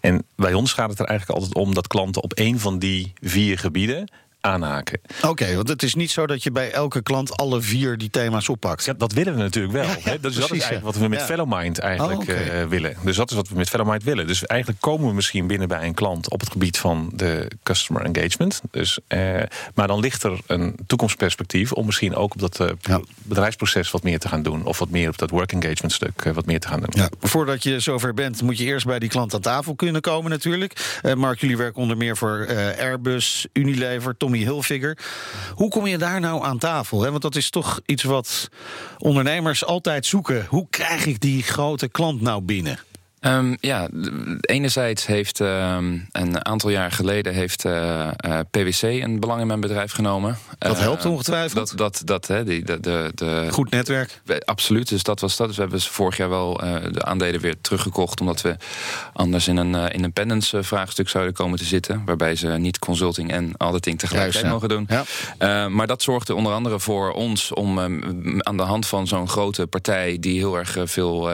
En 0.00 0.24
bij 0.36 0.54
ons 0.54 0.72
gaat 0.72 0.90
het 0.90 0.98
er 0.98 1.06
eigenlijk 1.06 1.40
altijd 1.40 1.58
om 1.58 1.74
dat 1.74 1.86
klanten 1.86 2.22
op 2.22 2.32
één 2.32 2.58
van 2.58 2.78
die 2.78 3.12
vier 3.20 3.58
gebieden 3.58 4.08
aanhaken. 4.42 5.00
Oké, 5.16 5.28
okay, 5.28 5.54
want 5.56 5.68
het 5.68 5.82
is 5.82 5.94
niet 5.94 6.10
zo 6.10 6.26
dat 6.26 6.42
je 6.42 6.50
bij 6.50 6.72
elke 6.72 7.02
klant 7.02 7.36
alle 7.36 7.60
vier 7.60 7.98
die 7.98 8.10
thema's 8.10 8.48
oppakt. 8.48 8.84
Ja, 8.84 8.92
dat 8.92 9.12
willen 9.12 9.34
we 9.34 9.40
natuurlijk 9.40 9.74
wel. 9.74 9.84
Ja, 9.84 9.96
ja, 10.04 10.16
dus 10.20 10.34
dat 10.34 10.44
is 10.44 10.50
eigenlijk 10.50 10.84
wat 10.84 10.96
we 10.96 11.08
met. 11.08 11.22
Fellowmind 11.22 11.78
eigenlijk 11.78 12.20
oh, 12.20 12.28
okay. 12.28 12.62
uh, 12.62 12.68
willen. 12.68 12.96
Dus 13.04 13.16
dat 13.16 13.30
is 13.30 13.36
wat 13.36 13.48
we 13.48 13.54
met 13.54 13.68
Fellowmind 13.68 14.02
willen. 14.02 14.26
Dus 14.26 14.46
eigenlijk 14.46 14.80
komen 14.80 15.08
we 15.08 15.14
misschien 15.14 15.46
binnen 15.46 15.68
bij 15.68 15.86
een 15.86 15.94
klant 15.94 16.30
op 16.30 16.40
het 16.40 16.50
gebied 16.50 16.78
van 16.78 17.10
de 17.14 17.50
customer 17.62 18.02
engagement. 18.02 18.60
Dus, 18.70 18.98
uh, 19.08 19.42
maar 19.74 19.86
dan 19.86 20.00
ligt 20.00 20.22
er 20.22 20.40
een 20.46 20.76
toekomstperspectief 20.86 21.72
om 21.72 21.86
misschien 21.86 22.14
ook 22.14 22.32
op 22.32 22.40
dat 22.40 22.60
uh, 22.60 22.96
bedrijfsproces 23.22 23.90
wat 23.90 24.02
meer 24.02 24.18
te 24.18 24.28
gaan 24.28 24.42
doen. 24.42 24.64
Of 24.64 24.78
wat 24.78 24.90
meer 24.90 25.08
op 25.08 25.18
dat 25.18 25.30
work 25.30 25.52
engagement 25.52 25.92
stuk 25.92 26.22
wat 26.34 26.46
meer 26.46 26.60
te 26.60 26.68
gaan 26.68 26.80
doen. 26.80 27.08
Voordat 27.20 27.62
je 27.62 27.80
zover 27.80 28.14
bent, 28.14 28.42
moet 28.42 28.58
je 28.58 28.64
eerst 28.64 28.86
bij 28.86 28.98
die 28.98 29.08
klant 29.08 29.34
aan 29.34 29.40
tafel 29.40 29.74
kunnen 29.74 30.00
komen 30.00 30.30
natuurlijk. 30.30 31.00
Mark, 31.16 31.40
jullie 31.40 31.56
werken 31.56 31.82
onder 31.82 31.96
meer 31.96 32.16
voor 32.16 32.46
Airbus, 32.78 33.46
Unilever, 33.52 34.16
Tom 34.16 34.31
Tommy 34.32 34.46
Hilfiger. 34.46 34.98
Hoe 35.54 35.70
kom 35.70 35.86
je 35.86 35.98
daar 35.98 36.20
nou 36.20 36.44
aan 36.44 36.58
tafel? 36.58 37.02
Hè? 37.02 37.10
Want 37.10 37.22
dat 37.22 37.36
is 37.36 37.50
toch 37.50 37.80
iets 37.86 38.02
wat 38.02 38.48
ondernemers 38.98 39.64
altijd 39.64 40.06
zoeken. 40.06 40.46
Hoe 40.48 40.66
krijg 40.70 41.06
ik 41.06 41.20
die 41.20 41.42
grote 41.42 41.88
klant 41.88 42.20
nou 42.20 42.42
binnen? 42.42 42.78
Um, 43.26 43.56
ja, 43.60 43.88
enerzijds 44.40 45.06
heeft 45.06 45.38
um, 45.38 46.08
een 46.12 46.46
aantal 46.46 46.70
jaar 46.70 46.92
geleden 46.92 47.34
heeft 47.34 47.64
uh, 47.64 48.08
uh, 48.26 48.38
PwC 48.50 48.82
een 48.82 49.20
belang 49.20 49.40
in 49.40 49.46
mijn 49.46 49.60
bedrijf 49.60 49.92
genomen. 49.92 50.38
Dat 50.58 50.78
helpt 50.78 51.04
ongetwijfeld. 51.04 51.68
Dat, 51.68 51.78
dat, 51.78 52.02
dat, 52.04 52.26
hè, 52.26 52.44
die, 52.44 52.64
de, 52.64 52.80
de, 52.80 53.10
de, 53.14 53.48
Goed 53.50 53.70
netwerk. 53.70 54.20
Absoluut, 54.44 54.88
dus 54.88 55.02
dat 55.02 55.20
was 55.20 55.36
dat. 55.36 55.46
Dus 55.46 55.56
we 55.56 55.62
hebben 55.62 55.80
vorig 55.80 56.16
jaar 56.16 56.28
wel 56.28 56.52
de 56.92 57.04
aandelen 57.04 57.40
weer 57.40 57.54
teruggekocht, 57.60 58.20
omdat 58.20 58.40
we 58.40 58.56
anders 59.12 59.48
in 59.48 59.56
een 59.56 59.90
independence 59.90 60.62
vraagstuk 60.62 61.08
zouden 61.08 61.34
komen 61.34 61.58
te 61.58 61.64
zitten, 61.64 62.02
waarbij 62.04 62.36
ze 62.36 62.48
niet 62.48 62.78
consulting 62.78 63.32
en 63.32 63.52
auditing 63.56 63.98
tegelijkertijd 63.98 64.52
mogen 64.52 64.68
doen. 64.68 64.88
Ja. 65.38 65.68
maar 65.68 65.86
dat 65.86 66.02
zorgde 66.02 66.34
onder 66.34 66.52
andere 66.52 66.80
voor 66.80 67.12
ons 67.12 67.52
om 67.52 67.78
um, 67.78 68.40
aan 68.42 68.56
de 68.56 68.62
hand 68.62 68.86
van 68.86 69.06
zo'n 69.06 69.28
grote 69.28 69.66
partij 69.66 70.16
die 70.20 70.38
heel 70.38 70.58
erg 70.58 70.76
veel 70.84 71.30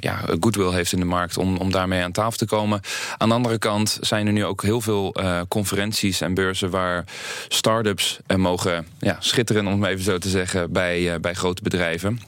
ja, 0.00 0.20
goodwill 0.40 0.72
heeft 0.72 0.92
in 0.92 1.00
de 1.00 1.06
markt 1.08 1.36
om, 1.36 1.56
om 1.56 1.70
daarmee 1.70 2.02
aan 2.02 2.12
tafel 2.12 2.38
te 2.38 2.46
komen. 2.46 2.80
Aan 3.16 3.28
de 3.28 3.34
andere 3.34 3.58
kant 3.58 3.98
zijn 4.00 4.26
er 4.26 4.32
nu 4.32 4.44
ook 4.44 4.62
heel 4.62 4.80
veel 4.80 5.20
uh, 5.20 5.40
conferenties 5.48 6.20
en 6.20 6.34
beurzen 6.34 6.70
waar 6.70 7.04
start-ups 7.48 8.18
uh, 8.26 8.36
mogen 8.36 8.86
ja, 8.98 9.16
schitteren, 9.20 9.66
om 9.66 9.82
het 9.82 9.90
even 9.90 10.04
zo 10.04 10.18
te 10.18 10.28
zeggen, 10.28 10.72
bij, 10.72 11.00
uh, 11.00 11.20
bij 11.20 11.34
grote 11.34 11.62
bedrijven. 11.62 12.20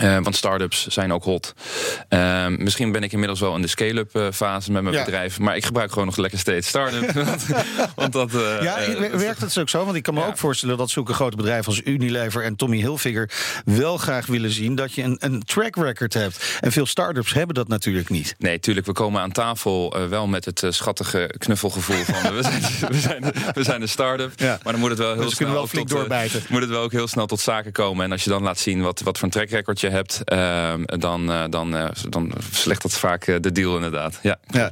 Uh, 0.00 0.18
want 0.22 0.36
start-ups 0.36 0.86
zijn 0.86 1.12
ook 1.12 1.24
hot. 1.24 1.54
Uh, 2.08 2.46
misschien 2.46 2.92
ben 2.92 3.02
ik 3.02 3.12
inmiddels 3.12 3.40
wel 3.40 3.54
in 3.54 3.62
de 3.62 3.68
scale-up 3.68 4.16
uh, 4.16 4.26
fase 4.32 4.72
met 4.72 4.82
mijn 4.82 4.94
ja. 4.94 5.04
bedrijf. 5.04 5.38
Maar 5.38 5.56
ik 5.56 5.64
gebruik 5.64 5.90
gewoon 5.90 6.06
nog 6.06 6.16
lekker 6.16 6.38
steeds 6.38 6.68
start-up. 6.68 7.12
want 7.94 8.12
dat, 8.12 8.30
ja, 8.60 8.78
werkt 9.12 9.40
het 9.40 9.58
ook 9.58 9.68
zo? 9.68 9.84
Want 9.84 9.96
ik 9.96 10.02
kan 10.02 10.14
me 10.14 10.20
ja. 10.20 10.26
ook 10.26 10.38
voorstellen 10.38 10.76
dat 10.76 10.90
zulke 10.90 11.12
grote 11.12 11.36
bedrijven 11.36 11.66
als 11.66 11.80
Unilever 11.84 12.44
en 12.44 12.56
Tommy 12.56 12.76
Hilfiger 12.76 13.30
wel 13.64 13.96
graag 13.96 14.26
willen 14.26 14.50
zien 14.50 14.74
dat 14.74 14.92
je 14.92 15.02
een, 15.02 15.16
een 15.18 15.42
track 15.44 15.76
record 15.76 16.14
hebt. 16.14 16.58
En 16.60 16.72
veel 16.72 16.86
start-ups 16.86 17.32
hebben 17.32 17.54
dat 17.54 17.68
natuurlijk 17.68 18.08
niet. 18.08 18.34
Nee, 18.38 18.60
tuurlijk. 18.60 18.86
We 18.86 18.92
komen 18.92 19.20
aan 19.20 19.32
tafel 19.32 20.08
wel 20.08 20.26
met 20.26 20.44
het 20.44 20.64
schattige 20.68 21.34
knuffelgevoel 21.38 22.04
van 22.04 22.34
we, 22.34 22.42
zijn, 22.42 22.62
we, 22.92 23.00
zijn, 23.00 23.32
we 23.54 23.62
zijn 23.62 23.82
een 23.82 23.88
start-up. 23.88 24.32
Ja. 24.36 24.58
Maar 24.62 24.72
dan 24.72 24.80
moet 24.80 24.90
het 24.90 24.98
wel 24.98 25.14
heel 25.14 25.24
dus 25.24 25.34
snel 25.34 25.52
wel 25.52 25.66
flink 25.66 25.88
tot, 25.88 25.98
doorbijten. 25.98 26.42
moet 26.48 26.60
het 26.60 26.70
wel 26.70 26.82
ook 26.82 26.92
heel 26.92 27.08
snel 27.08 27.26
tot 27.26 27.40
zaken 27.40 27.72
komen. 27.72 28.04
En 28.04 28.12
als 28.12 28.24
je 28.24 28.30
dan 28.30 28.42
laat 28.42 28.58
zien 28.58 28.82
wat, 28.82 29.00
wat 29.00 29.18
voor 29.18 29.24
een 29.24 29.32
track 29.32 29.48
record 29.48 29.80
je 29.82 29.90
hebt, 29.90 30.20
uh, 30.32 30.74
dan, 30.84 31.30
uh, 31.30 31.44
dan, 31.50 31.74
uh, 31.74 31.88
dan 32.08 32.32
slecht 32.52 32.82
dat 32.82 32.92
vaak 32.92 33.24
de 33.24 33.52
deal 33.52 33.74
inderdaad. 33.74 34.18
Ja. 34.22 34.38
ja. 34.46 34.70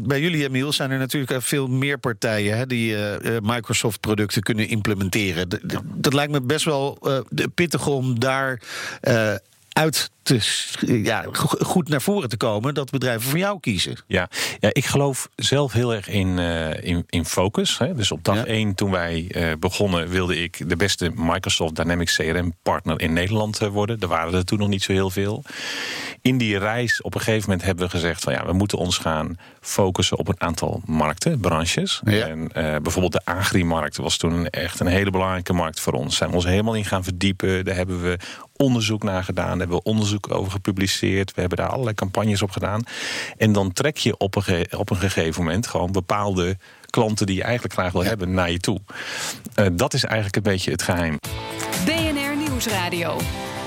bij 0.00 0.20
jullie, 0.20 0.44
Emiel, 0.44 0.72
zijn 0.72 0.90
er 0.90 0.98
natuurlijk 0.98 1.42
veel 1.42 1.66
meer 1.66 1.98
partijen 1.98 2.56
hè, 2.56 2.66
die 2.66 2.96
Microsoft-producten 3.42 4.42
kunnen 4.42 4.68
implementeren. 4.68 5.48
dat 5.84 6.12
lijkt 6.12 6.32
me 6.32 6.40
best 6.40 6.64
wel 6.64 6.98
pittig 7.54 7.86
om 7.86 8.20
daar 8.20 8.60
uit 9.72 10.10
te, 10.24 10.40
ja, 11.02 11.24
goed 11.60 11.88
naar 11.88 12.02
voren 12.02 12.28
te 12.28 12.36
komen 12.36 12.74
dat 12.74 12.90
bedrijven 12.90 13.30
voor 13.30 13.38
jou 13.38 13.60
kiezen. 13.60 13.96
Ja, 14.06 14.28
ja 14.60 14.68
ik 14.72 14.84
geloof 14.84 15.28
zelf 15.36 15.72
heel 15.72 15.94
erg 15.94 16.08
in, 16.08 16.38
uh, 16.38 16.84
in, 16.84 17.04
in 17.08 17.24
focus. 17.24 17.78
Hè. 17.78 17.94
Dus 17.94 18.10
op 18.10 18.24
dag 18.24 18.36
ja. 18.36 18.44
één 18.44 18.74
toen 18.74 18.90
wij 18.90 19.26
uh, 19.28 19.52
begonnen 19.58 20.08
wilde 20.08 20.42
ik 20.42 20.68
de 20.68 20.76
beste 20.76 21.10
Microsoft 21.14 21.76
Dynamics 21.76 22.16
CRM 22.16 22.54
partner 22.62 23.00
in 23.00 23.12
Nederland 23.12 23.62
uh, 23.62 23.68
worden. 23.68 24.00
Er 24.00 24.08
waren 24.08 24.34
er 24.34 24.44
toen 24.44 24.58
nog 24.58 24.68
niet 24.68 24.82
zo 24.82 24.92
heel 24.92 25.10
veel. 25.10 25.42
In 26.22 26.38
die 26.38 26.58
reis 26.58 27.02
op 27.02 27.14
een 27.14 27.20
gegeven 27.20 27.48
moment 27.48 27.66
hebben 27.66 27.84
we 27.84 27.90
gezegd 27.90 28.22
van 28.22 28.32
ja, 28.32 28.46
we 28.46 28.52
moeten 28.52 28.78
ons 28.78 28.98
gaan 28.98 29.38
focussen 29.60 30.18
op 30.18 30.28
een 30.28 30.40
aantal 30.40 30.82
markten, 30.84 31.40
branches. 31.40 32.00
Ja. 32.04 32.26
En 32.26 32.48
bijvoorbeeld 32.82 33.12
de 33.12 33.24
agri-markt 33.24 33.96
was 33.96 34.16
toen 34.16 34.46
echt 34.46 34.80
een 34.80 34.86
hele 34.86 35.10
belangrijke 35.10 35.52
markt 35.52 35.80
voor 35.80 35.92
ons. 35.92 36.16
Zijn 36.16 36.30
we 36.30 36.36
ons 36.36 36.44
helemaal 36.44 36.74
in 36.74 36.84
gaan 36.84 37.04
verdiepen. 37.04 37.64
Daar 37.64 37.74
hebben 37.74 38.02
we 38.02 38.18
onderzoek 38.56 39.02
naar 39.02 39.24
gedaan, 39.24 39.48
daar 39.48 39.58
hebben 39.58 39.76
we 39.76 39.82
onderzoek 39.82 40.13
over 40.28 40.52
gepubliceerd. 40.52 41.34
We 41.34 41.40
hebben 41.40 41.58
daar 41.58 41.68
allerlei 41.68 41.94
campagnes 41.94 42.42
op 42.42 42.50
gedaan. 42.50 42.82
En 43.36 43.52
dan 43.52 43.72
trek 43.72 43.96
je 43.96 44.16
op 44.16 44.36
een, 44.36 44.66
op 44.76 44.90
een 44.90 44.96
gegeven 44.96 45.44
moment 45.44 45.66
gewoon 45.66 45.92
bepaalde 45.92 46.56
klanten 46.90 47.26
die 47.26 47.36
je 47.36 47.42
eigenlijk 47.42 47.74
graag 47.74 47.92
wil 47.92 48.04
hebben 48.04 48.34
naar 48.34 48.50
je 48.50 48.58
toe. 48.58 48.80
Uh, 49.56 49.66
dat 49.72 49.94
is 49.94 50.04
eigenlijk 50.04 50.36
een 50.36 50.52
beetje 50.52 50.70
het 50.70 50.82
geheim. 50.82 51.18
BNR 51.84 52.36
Nieuwsradio. 52.36 53.20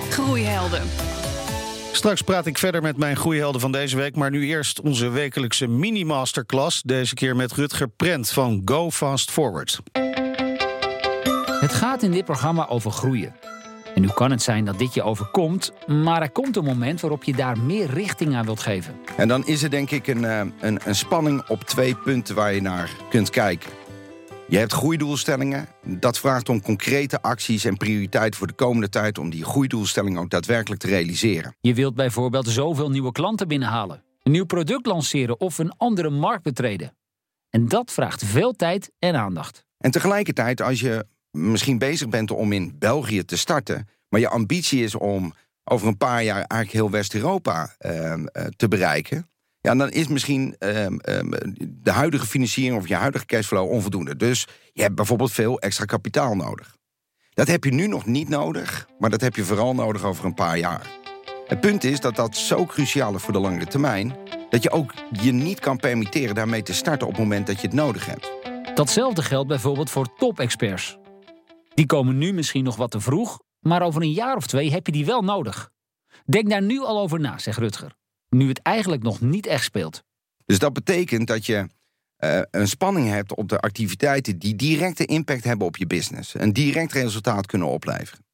Groeihelden. 0.10 0.82
Straks 1.92 2.22
praat 2.22 2.46
ik 2.46 2.58
verder 2.58 2.82
met 2.82 2.98
mijn 2.98 3.16
groeihelden 3.16 3.62
van 3.62 3.72
deze 3.72 3.96
week. 3.96 4.16
Maar 4.16 4.30
nu 4.30 4.46
eerst 4.46 4.82
onze 4.82 5.10
wekelijkse 5.10 5.68
mini-masterclass. 5.68 6.82
Deze 6.82 7.14
keer 7.14 7.36
met 7.36 7.52
Rutger 7.52 7.88
Prent 7.88 8.30
van 8.30 8.62
Go 8.66 8.92
Fast 8.92 9.32
Forward. 9.32 9.80
Het 11.60 11.74
gaat 11.74 12.04
in 12.04 12.12
dit 12.12 12.26
programma 12.26 12.68
over 12.68 12.92
groeien. 12.92 13.36
En 13.98 14.04
nu 14.04 14.10
kan 14.10 14.32
het 14.32 14.42
zijn 14.42 14.66
dat 14.66 14.80
dit 14.80 14.94
je 14.94 15.04
overkomt, 15.04 15.72
maar 15.88 16.22
er 16.22 16.32
komt 16.32 16.56
een 16.56 16.64
moment 16.64 17.02
waarop 17.02 17.24
je 17.24 17.34
daar 17.34 17.60
meer 17.60 17.90
richting 17.90 18.36
aan 18.36 18.46
wilt 18.46 18.60
geven. 18.60 18.96
En 19.16 19.28
dan 19.28 19.46
is 19.46 19.64
er 19.64 19.70
denk 19.70 19.92
ik 19.92 20.08
een, 20.08 20.24
een, 20.24 20.80
een 20.86 20.96
spanning 20.96 21.48
op 21.48 21.64
twee 21.64 21.96
punten 21.96 22.36
waar 22.36 22.54
je 22.54 22.62
naar 22.62 22.96
kunt 23.10 23.30
kijken. 23.30 23.70
Je 24.48 24.58
hebt 24.58 24.74
groeidoelstellingen. 24.74 25.68
Dat 25.84 26.20
vraagt 26.20 26.50
om 26.50 26.62
concrete 26.62 27.22
acties 27.22 27.66
en 27.66 27.78
prioriteiten 27.78 28.38
voor 28.38 28.48
de 28.48 28.54
komende 28.54 28.90
tijd 28.90 29.18
om 29.18 29.30
die 29.30 29.44
groeidoelstellingen 29.44 30.22
ook 30.22 30.30
daadwerkelijk 30.30 30.82
te 30.82 30.88
realiseren. 30.88 31.56
Je 31.62 31.74
wilt 31.74 31.96
bijvoorbeeld 31.96 32.48
zoveel 32.48 32.90
nieuwe 32.90 33.12
klanten 33.12 33.48
binnenhalen, 33.48 34.04
een 34.24 34.32
nieuw 34.32 34.46
product 34.46 34.86
lanceren 34.86 35.40
of 35.40 35.58
een 35.58 35.74
andere 35.78 36.10
markt 36.10 36.44
betreden. 36.44 36.96
En 37.50 37.68
dat 37.68 37.92
vraagt 37.92 38.26
veel 38.26 38.54
tijd 38.54 38.92
en 39.00 39.16
aandacht. 39.16 39.66
En 39.78 39.92
tegelijkertijd, 39.92 40.62
als 40.62 40.80
je 40.80 41.06
misschien 41.32 41.78
bezig 41.78 42.10
bent 42.10 42.32
om 42.32 42.52
in 42.52 42.76
België 42.80 43.26
te 43.26 43.38
starten, 43.38 43.88
maar 44.10 44.20
je 44.20 44.30
ambitie 44.30 44.84
is 44.84 44.96
om 44.96 45.34
over 45.64 45.88
een 45.88 45.98
paar 45.98 46.24
jaar 46.24 46.36
eigenlijk 46.36 46.72
heel 46.72 46.90
West-Europa 46.90 47.76
uh, 47.80 48.14
te 48.56 48.68
bereiken. 48.68 49.30
Ja, 49.60 49.76
dan 49.76 49.90
is 49.90 50.08
misschien 50.08 50.56
uh, 50.60 50.88
de 51.60 51.92
huidige 51.92 52.28
financiering 52.28 52.78
of 52.78 52.88
je 52.88 52.96
huidige 52.96 53.26
cashflow 53.26 53.72
onvoldoende. 53.72 54.16
Dus 54.16 54.48
je 54.74 54.82
hebt 54.82 54.96
bijvoorbeeld 54.96 55.32
veel 55.32 55.60
extra 55.60 55.86
kapitaal 55.86 56.36
nodig. 56.36 56.76
Dat 57.34 57.48
heb 57.48 57.64
je 57.64 57.74
nu 57.74 57.88
nog 57.88 58.06
niet 58.06 58.30
nodig, 58.30 58.88
maar 59.00 59.10
dat 59.10 59.22
heb 59.22 59.36
je 59.36 59.44
vooral 59.44 59.76
nodig 59.76 60.04
over 60.04 60.26
een 60.26 60.34
paar 60.34 60.58
jaar. 60.58 60.88
Het 61.48 61.60
punt 61.60 61.84
is 61.84 62.00
dat 62.00 62.16
dat 62.16 62.36
zo 62.36 62.66
cruciaal 62.66 63.16
is 63.16 63.22
voor 63.22 63.34
de 63.34 63.40
langere 63.40 63.66
termijn, 63.66 64.16
dat 64.50 64.64
je 64.64 64.72
ook 64.72 64.94
je 65.12 65.32
niet 65.32 65.60
kan 65.60 65.78
permitteren 65.78 66.36
daarmee 66.36 66.64
te 66.64 66.74
starten 66.74 67.08
op 67.08 67.14
het 67.14 67.22
moment 67.22 67.48
dat 67.48 67.62
je 67.62 67.68
het 67.68 67.76
nodig 67.76 68.06
hebt. 68.06 68.32
Datzelfde 68.76 69.24
geldt 69.24 69.48
bijvoorbeeld 69.48 69.90
voor 69.90 70.16
top-experts. 70.18 70.98
Die 71.78 71.86
komen 71.86 72.18
nu 72.18 72.34
misschien 72.34 72.64
nog 72.64 72.76
wat 72.76 72.92
te 72.92 73.00
vroeg, 73.00 73.40
maar 73.60 73.82
over 73.82 74.02
een 74.02 74.12
jaar 74.12 74.36
of 74.36 74.48
twee 74.48 74.72
heb 74.72 74.86
je 74.86 74.92
die 74.92 75.06
wel 75.06 75.22
nodig. 75.22 75.70
Denk 76.26 76.50
daar 76.50 76.62
nu 76.62 76.80
al 76.80 77.00
over 77.00 77.20
na, 77.20 77.38
zegt 77.38 77.58
Rutger. 77.58 77.96
Nu 78.30 78.48
het 78.48 78.62
eigenlijk 78.62 79.04
nog 79.04 79.22
niet 79.22 79.46
echt 79.46 79.64
speelt. 79.64 80.04
Dus 80.46 80.60
dat 80.60 80.74
betekent 80.74 81.28
dat 81.28 81.46
je 81.46 81.68
uh, 82.20 82.42
een 82.52 82.68
spanning 82.68 83.08
hebt 83.08 83.36
op 83.36 83.50
de 83.50 83.60
activiteiten 83.60 84.40
die 84.40 84.56
directe 84.56 85.06
impact 85.06 85.44
hebben 85.44 85.68
op 85.68 85.78
je 85.78 85.88
business. 85.88 86.34
Een 86.34 86.54
direct 86.54 86.92
resultaat 86.92 87.46
kunnen 87.46 87.68
opleveren. 87.68 88.26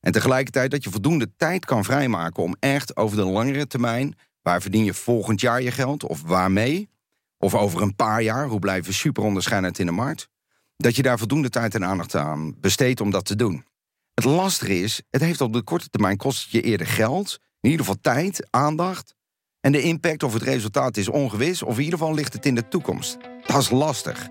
En 0.00 0.12
tegelijkertijd 0.12 0.70
dat 0.70 0.84
je 0.84 0.90
voldoende 0.90 1.30
tijd 1.36 1.64
kan 1.64 1.84
vrijmaken 1.84 2.42
om 2.42 2.56
echt 2.58 2.96
over 2.96 3.16
de 3.16 3.24
langere 3.24 3.66
termijn, 3.66 4.14
waar 4.42 4.62
verdien 4.62 4.84
je 4.84 4.94
volgend 4.94 5.40
jaar 5.40 5.62
je 5.62 5.70
geld 5.70 6.04
of 6.04 6.22
waarmee, 6.22 6.90
of 7.38 7.54
over 7.54 7.82
een 7.82 7.96
paar 7.96 8.22
jaar, 8.22 8.46
hoe 8.46 8.58
blijven 8.58 8.94
super 8.94 9.22
onderscheidend 9.22 9.78
in 9.78 9.86
de 9.86 9.92
markt, 9.92 10.28
dat 10.80 10.96
je 10.96 11.02
daar 11.02 11.18
voldoende 11.18 11.48
tijd 11.48 11.74
en 11.74 11.84
aandacht 11.84 12.14
aan 12.14 12.54
besteedt 12.60 13.00
om 13.00 13.10
dat 13.10 13.24
te 13.24 13.36
doen. 13.36 13.64
Het 14.14 14.24
lastige 14.24 14.80
is, 14.80 15.02
het 15.10 15.20
heeft 15.20 15.40
op 15.40 15.52
de 15.52 15.62
korte 15.62 15.88
termijn 15.88 16.16
kost 16.16 16.50
je 16.50 16.60
eerder 16.60 16.86
geld, 16.86 17.38
in 17.60 17.70
ieder 17.70 17.86
geval 17.86 18.00
tijd, 18.00 18.46
aandacht. 18.50 19.14
En 19.60 19.72
de 19.72 19.82
impact 19.82 20.22
of 20.22 20.32
het 20.32 20.42
resultaat 20.42 20.96
is 20.96 21.08
ongewis, 21.08 21.62
of 21.62 21.76
in 21.76 21.84
ieder 21.84 21.98
geval 21.98 22.14
ligt 22.14 22.32
het 22.32 22.46
in 22.46 22.54
de 22.54 22.68
toekomst. 22.68 23.16
Dat 23.46 23.60
is 23.60 23.70
lastig. 23.70 24.26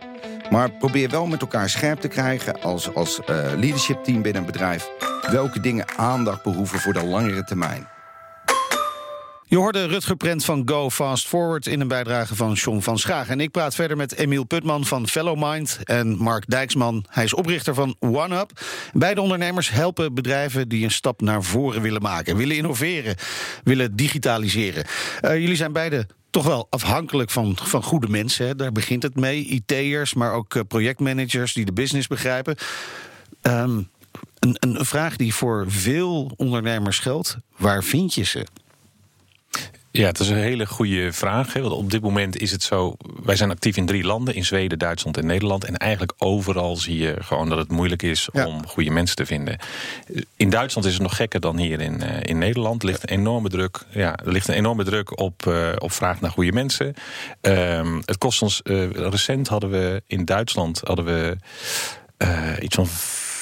Maar 0.50 0.72
probeer 0.72 1.10
wel 1.10 1.26
met 1.26 1.42
elkaar 1.42 1.70
scherp 1.70 2.00
te 2.00 2.08
krijgen 2.08 2.62
als, 2.62 2.94
als 2.94 3.20
uh, 3.20 3.26
leadership 3.28 4.04
team 4.04 4.22
binnen 4.22 4.42
een 4.42 4.52
bedrijf. 4.52 4.90
welke 5.32 5.60
dingen 5.60 5.98
aandacht 5.98 6.44
behoeven 6.44 6.80
voor 6.80 6.94
de 6.94 7.04
langere 7.04 7.44
termijn. 7.44 7.88
Je 9.50 9.58
hoorde 9.58 9.86
Rutger 9.86 10.16
Prent 10.16 10.46
van 10.46 10.62
Go 10.66 10.90
Fast 10.90 11.28
Forward 11.28 11.68
in 11.68 11.80
een 11.80 11.88
bijdrage 11.88 12.36
van 12.36 12.54
John 12.54 12.80
van 12.80 13.00
Schaag. 13.00 13.30
En 13.30 13.40
ik 13.40 13.52
praat 13.52 13.76
verder 13.76 13.98
met 13.98 14.16
Emiel 14.16 14.44
Putman 14.44 14.86
van 14.86 15.08
Fellow 15.08 15.52
Mind 15.52 15.80
en 15.84 16.18
Mark 16.18 16.44
Dijksman. 16.48 17.06
Hij 17.10 17.24
is 17.24 17.34
oprichter 17.34 17.74
van 17.74 17.96
OneUp. 18.00 18.52
Beide 18.94 19.22
ondernemers 19.22 19.70
helpen 19.70 20.14
bedrijven 20.14 20.68
die 20.70 20.84
een 20.84 20.92
stap 20.92 21.22
naar 21.22 21.44
voren 21.44 21.82
willen 21.82 22.02
maken, 22.02 22.36
willen 22.36 22.56
innoveren, 22.56 23.16
willen 23.64 23.96
digitaliseren. 23.96 24.86
Uh, 25.22 25.40
jullie 25.40 25.56
zijn 25.56 25.74
beide 25.74 26.08
toch 26.30 26.46
wel 26.46 26.68
afhankelijk 26.70 27.30
van, 27.30 27.58
van 27.62 27.84
goede 27.84 28.08
mensen. 28.08 28.48
Hè. 28.48 28.56
Daar 28.56 28.72
begint 28.72 29.04
het 29.04 29.16
mee. 29.16 29.46
IT'ers, 29.46 30.14
maar 30.14 30.34
ook 30.34 30.54
uh, 30.54 30.64
projectmanagers 30.68 31.54
die 31.54 31.66
de 31.66 31.74
business 31.74 32.08
begrijpen. 32.08 32.56
Um, 33.42 33.90
een, 34.40 34.58
een 34.60 34.86
vraag 34.86 35.16
die 35.16 35.34
voor 35.34 35.66
veel 35.68 36.32
ondernemers 36.36 37.00
geldt: 37.00 37.38
waar 37.58 37.84
vind 37.84 38.14
je 38.14 38.24
ze? 38.24 38.46
Ja, 39.92 40.06
het 40.06 40.20
is 40.20 40.30
een 40.30 40.38
hele 40.38 40.66
goede 40.66 41.14
vraag. 41.14 41.54
Want 41.54 41.72
op 41.72 41.92
dit 41.92 42.02
moment 42.02 42.38
is 42.38 42.52
het 42.52 42.64
zo. 42.64 42.96
Wij 43.24 43.36
zijn 43.36 43.52
actief 43.52 43.78
in 43.78 43.86
drie 43.86 44.04
landen: 44.04 44.36
in 44.36 44.46
Zweden, 44.46 44.80
Duitsland 44.80 45.18
en 45.18 45.26
Nederland. 45.26 45.64
En 45.64 45.78
eigenlijk 45.78 46.14
overal 46.18 46.76
zie 46.76 46.98
je 46.98 47.16
gewoon 47.20 47.50
dat 47.50 47.58
het 47.58 47.72
moeilijk 47.72 48.02
is 48.02 48.30
om 48.32 48.68
goede 48.68 48.90
mensen 48.90 49.16
te 49.16 49.26
vinden. 49.26 49.60
In 50.36 50.50
Duitsland 50.50 50.88
is 50.88 50.94
het 50.94 51.02
nog 51.02 51.16
gekker 51.16 51.40
dan 51.40 51.58
hier 51.58 51.82
in, 51.82 52.02
uh, 52.04 52.08
in 52.22 52.38
Nederland. 52.38 52.82
Er 52.82 52.88
ligt 52.88 53.04
een 53.04 53.18
enorme 53.18 53.50
druk, 53.50 53.80
ja, 53.90 54.18
er 54.18 54.32
ligt 54.32 54.48
een 54.48 54.56
enorme 54.56 54.84
druk 54.84 55.20
op, 55.20 55.46
uh, 55.48 55.70
op 55.78 55.92
vraag 55.92 56.22
naar 56.22 56.32
goede 56.32 56.52
mensen. 56.52 56.94
Um, 57.42 58.02
het 58.06 58.18
kost 58.18 58.42
ons. 58.42 58.62
Uh, 58.64 58.90
recent 58.90 59.48
hadden 59.48 59.70
we 59.70 60.04
in 60.08 60.26
Duitsland 60.26 60.82
hadden 60.84 61.06
we 61.06 61.38
iets 62.60 62.76
van 62.76 62.88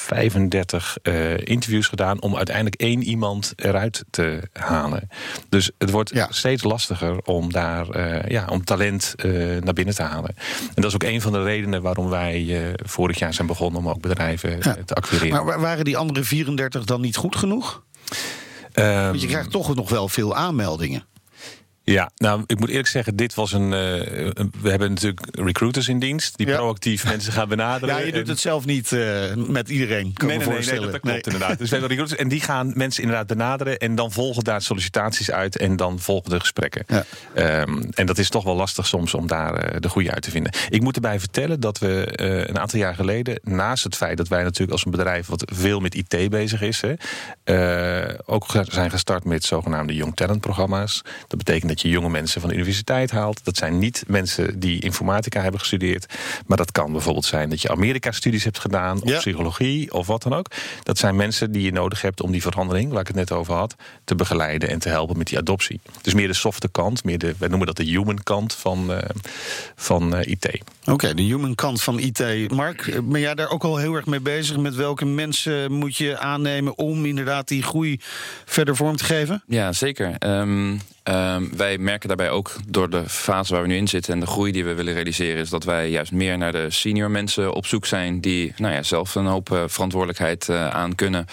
35 0.08 0.96
uh, 1.02 1.32
eh, 1.32 1.40
interviews 1.44 1.86
gedaan 1.86 2.20
om 2.20 2.36
uiteindelijk 2.36 2.76
één 2.76 3.02
iemand 3.02 3.52
eruit 3.56 4.04
te 4.10 4.48
halen. 4.52 5.08
Dus 5.48 5.70
het 5.78 5.90
wordt 5.90 6.10
ja. 6.14 6.26
steeds 6.30 6.62
lastiger 6.62 7.18
om 7.18 7.52
daar 7.52 7.96
uh, 7.96 8.28
ja, 8.28 8.46
om 8.50 8.64
talent 8.64 9.14
uh, 9.24 9.60
naar 9.60 9.74
binnen 9.74 9.94
te 9.94 10.02
halen. 10.02 10.34
En 10.60 10.82
dat 10.82 10.84
is 10.84 10.94
ook 10.94 11.02
een 11.02 11.20
van 11.20 11.32
de 11.32 11.42
redenen 11.42 11.82
waarom 11.82 12.08
wij 12.08 12.74
vorig 12.76 13.18
jaar 13.18 13.34
zijn 13.34 13.46
begonnen 13.46 13.80
om 13.80 13.88
ook 13.88 14.00
bedrijven 14.00 14.58
ja. 14.62 14.76
te 14.84 14.94
acquireren. 14.94 15.44
Maar 15.44 15.60
waren 15.60 15.84
die 15.84 15.96
andere 15.96 16.24
34 16.24 16.84
dan 16.84 17.00
niet 17.00 17.16
goed 17.16 17.36
genoeg? 17.36 17.82
Um, 18.74 18.84
Want 18.84 19.20
je 19.20 19.26
krijgt 19.26 19.50
toch 19.50 19.74
nog 19.74 19.90
wel 19.90 20.08
veel 20.08 20.36
aanmeldingen. 20.36 21.04
Ja, 21.92 22.10
nou, 22.16 22.42
ik 22.46 22.58
moet 22.58 22.68
eerlijk 22.68 22.88
zeggen, 22.88 23.16
dit 23.16 23.34
was 23.34 23.52
een. 23.52 23.62
Uh, 23.62 23.70
we 24.60 24.70
hebben 24.70 24.88
natuurlijk 24.88 25.20
recruiters 25.30 25.88
in 25.88 25.98
dienst 25.98 26.36
die 26.36 26.46
proactief 26.46 27.04
mensen 27.10 27.32
gaan 27.32 27.48
benaderen. 27.48 27.96
Ja, 27.96 28.00
je 28.00 28.12
doet 28.12 28.28
het 28.28 28.40
zelf 28.40 28.64
niet 28.64 28.90
uh, 28.90 29.34
met 29.34 29.68
iedereen. 29.68 30.12
Kan 30.12 30.28
nee, 30.28 30.38
nee, 30.38 30.48
nee, 30.48 30.58
nee, 30.58 30.80
dat, 30.80 31.00
klopt 31.00 31.26
inderdaad. 31.26 31.58
Dus 31.58 31.70
we 31.70 31.76
hebben 31.76 31.88
recruiters 31.88 32.20
en 32.20 32.28
die 32.28 32.40
gaan 32.40 32.72
mensen 32.74 33.02
inderdaad 33.02 33.26
benaderen 33.26 33.78
en 33.78 33.94
dan 33.94 34.12
volgen 34.12 34.44
daar 34.44 34.62
sollicitaties 34.62 35.30
uit 35.30 35.56
en 35.56 35.76
dan 35.76 35.98
volgen 35.98 36.30
de 36.30 36.40
gesprekken. 36.40 36.84
Ja. 36.86 37.04
Um, 37.60 37.88
en 37.90 38.06
dat 38.06 38.18
is 38.18 38.28
toch 38.28 38.44
wel 38.44 38.56
lastig 38.56 38.86
soms 38.86 39.14
om 39.14 39.26
daar 39.26 39.74
uh, 39.74 39.80
de 39.80 39.88
goede 39.88 40.10
uit 40.10 40.22
te 40.22 40.30
vinden. 40.30 40.52
Ik 40.68 40.82
moet 40.82 40.94
erbij 40.94 41.20
vertellen 41.20 41.60
dat 41.60 41.78
we 41.78 42.06
een 42.48 42.58
aantal 42.58 42.78
jaar 42.78 42.94
geleden, 42.94 43.40
naast 43.42 43.84
het 43.84 43.96
feit 43.96 44.16
dat 44.16 44.28
wij 44.28 44.42
natuurlijk 44.42 44.72
als 44.72 44.84
een 44.84 44.90
bedrijf 44.90 45.26
wat 45.26 45.52
veel 45.54 45.80
met 45.80 45.94
IT 45.94 46.30
bezig 46.30 46.62
is, 46.62 46.80
hè, 46.80 46.94
ook 48.26 48.46
zijn 48.62 48.90
gestart 48.90 49.24
met 49.24 49.44
zogenaamde 49.44 49.94
Young 49.94 50.16
Talent 50.16 50.40
programma's. 50.40 51.02
Dat 51.26 51.38
betekent 51.38 51.68
dat 51.68 51.77
je 51.80 51.88
jonge 51.88 52.08
mensen 52.08 52.40
van 52.40 52.50
de 52.50 52.56
universiteit 52.56 53.10
haalt. 53.10 53.44
Dat 53.44 53.56
zijn 53.56 53.78
niet 53.78 54.04
mensen 54.06 54.60
die 54.60 54.80
informatica 54.80 55.40
hebben 55.40 55.60
gestudeerd. 55.60 56.06
Maar 56.46 56.56
dat 56.56 56.72
kan 56.72 56.92
bijvoorbeeld 56.92 57.24
zijn 57.24 57.50
dat 57.50 57.62
je 57.62 57.70
Amerika-studies 57.70 58.44
hebt 58.44 58.58
gedaan. 58.58 59.02
Of 59.02 59.18
psychologie 59.18 59.92
of 59.92 60.06
wat 60.06 60.22
dan 60.22 60.34
ook. 60.34 60.46
Dat 60.82 60.98
zijn 60.98 61.16
mensen 61.16 61.52
die 61.52 61.62
je 61.62 61.72
nodig 61.72 62.02
hebt 62.02 62.20
om 62.20 62.30
die 62.30 62.42
verandering, 62.42 62.90
waar 62.90 63.00
ik 63.00 63.06
het 63.06 63.16
net 63.16 63.32
over 63.32 63.54
had, 63.54 63.74
te 64.04 64.14
begeleiden 64.14 64.68
en 64.68 64.78
te 64.78 64.88
helpen 64.88 65.18
met 65.18 65.26
die 65.26 65.38
adoptie. 65.38 65.80
Dus 66.02 66.14
meer 66.14 66.28
de 66.28 66.34
softe 66.34 66.68
kant, 66.68 67.04
meer 67.04 67.18
de, 67.18 67.34
wij 67.38 67.48
noemen 67.48 67.66
dat 67.66 67.76
de 67.76 67.84
human 67.84 68.22
kant 68.22 68.54
van, 68.54 68.90
uh, 68.90 68.98
van 69.76 70.14
uh, 70.14 70.20
IT. 70.26 70.46
Oké, 70.80 70.92
okay, 70.92 71.14
de 71.14 71.22
human 71.22 71.54
kant 71.54 71.82
van 71.82 71.98
IT. 71.98 72.50
Mark, 72.50 73.00
ben 73.04 73.20
jij 73.20 73.34
daar 73.34 73.50
ook 73.50 73.64
al 73.64 73.76
heel 73.76 73.94
erg 73.94 74.06
mee 74.06 74.20
bezig? 74.20 74.56
Met 74.56 74.74
welke 74.74 75.04
mensen 75.04 75.72
moet 75.72 75.96
je 75.96 76.18
aannemen 76.18 76.78
om 76.78 77.04
inderdaad 77.04 77.48
die 77.48 77.62
groei 77.62 78.00
verder 78.44 78.76
vorm 78.76 78.96
te 78.96 79.04
geven? 79.04 79.42
Ja, 79.46 79.72
zeker. 79.72 80.14
Um, 80.18 80.80
Um, 81.08 81.50
wij 81.56 81.78
merken 81.78 82.08
daarbij 82.08 82.30
ook 82.30 82.52
door 82.66 82.90
de 82.90 83.08
fase 83.08 83.52
waar 83.52 83.62
we 83.62 83.68
nu 83.68 83.76
in 83.76 83.88
zitten 83.88 84.12
en 84.12 84.20
de 84.20 84.26
groei 84.26 84.52
die 84.52 84.64
we 84.64 84.74
willen 84.74 84.94
realiseren, 84.94 85.40
is 85.40 85.50
dat 85.50 85.64
wij 85.64 85.90
juist 85.90 86.12
meer 86.12 86.38
naar 86.38 86.52
de 86.52 86.70
senior 86.70 87.10
mensen 87.10 87.52
op 87.54 87.66
zoek 87.66 87.86
zijn 87.86 88.20
die 88.20 88.52
nou 88.56 88.74
ja, 88.74 88.82
zelf 88.82 89.14
een 89.14 89.26
hoop 89.26 89.50
uh, 89.50 89.62
verantwoordelijkheid 89.66 90.48
uh, 90.48 90.68
aan 90.68 90.94
kunnen 90.94 91.26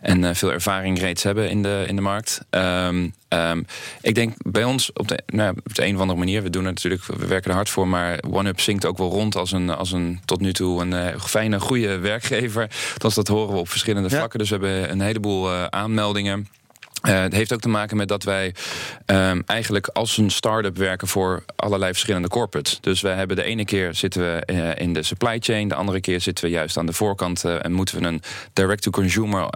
en 0.00 0.22
uh, 0.22 0.30
veel 0.32 0.52
ervaring 0.52 0.98
reeds 0.98 1.22
hebben 1.22 1.50
in 1.50 1.62
de, 1.62 1.84
in 1.86 1.96
de 1.96 2.02
markt. 2.02 2.40
Um, 2.50 3.14
um, 3.28 3.66
ik 4.00 4.14
denk 4.14 4.34
bij 4.38 4.64
ons 4.64 4.92
op 4.92 5.08
de, 5.08 5.22
nou, 5.26 5.54
op 5.64 5.74
de 5.74 5.84
een 5.84 5.94
of 5.94 6.00
andere 6.00 6.18
manier, 6.18 6.42
we 6.42 6.50
doen 6.50 6.64
het 6.64 6.74
natuurlijk, 6.74 7.04
we 7.04 7.26
werken 7.26 7.50
er 7.50 7.56
hard 7.56 7.68
voor, 7.68 7.88
maar 7.88 8.20
OneUp 8.30 8.60
zingt 8.60 8.86
ook 8.86 8.98
wel 8.98 9.10
rond 9.10 9.36
als 9.36 9.52
een, 9.52 9.70
als 9.70 9.92
een 9.92 10.20
tot 10.24 10.40
nu 10.40 10.52
toe 10.52 10.82
een 10.82 11.20
fijne, 11.20 11.60
goede 11.60 11.98
werkgever. 11.98 12.70
Dat, 12.96 13.14
dat 13.14 13.28
horen 13.28 13.54
we 13.54 13.60
op 13.60 13.68
verschillende 13.68 14.08
ja. 14.08 14.16
vlakken. 14.16 14.38
Dus 14.38 14.50
we 14.50 14.54
hebben 14.54 14.90
een 14.90 15.00
heleboel 15.00 15.50
aanmeldingen. 15.70 16.48
Uh, 17.02 17.20
het 17.20 17.32
heeft 17.32 17.52
ook 17.52 17.60
te 17.60 17.68
maken 17.68 17.96
met 17.96 18.08
dat 18.08 18.22
wij 18.22 18.54
um, 19.06 19.42
eigenlijk 19.46 19.86
als 19.86 20.16
een 20.16 20.30
start-up 20.30 20.76
werken 20.76 21.08
voor 21.08 21.44
allerlei 21.56 21.92
verschillende 21.92 22.28
corporates. 22.28 22.78
Dus 22.80 23.00
we 23.00 23.08
hebben 23.08 23.36
de 23.36 23.42
ene 23.42 23.64
keer 23.64 23.94
zitten 23.94 24.22
we 24.22 24.42
uh, 24.52 24.70
in 24.76 24.92
de 24.92 25.02
supply 25.02 25.36
chain, 25.40 25.68
de 25.68 25.74
andere 25.74 26.00
keer 26.00 26.20
zitten 26.20 26.44
we 26.44 26.50
juist 26.50 26.76
aan 26.76 26.86
de 26.86 26.92
voorkant 26.92 27.44
uh, 27.44 27.64
en 27.64 27.72
moeten 27.72 28.00
we 28.00 28.06
een 28.06 28.22
direct-to-consumer 28.52 29.48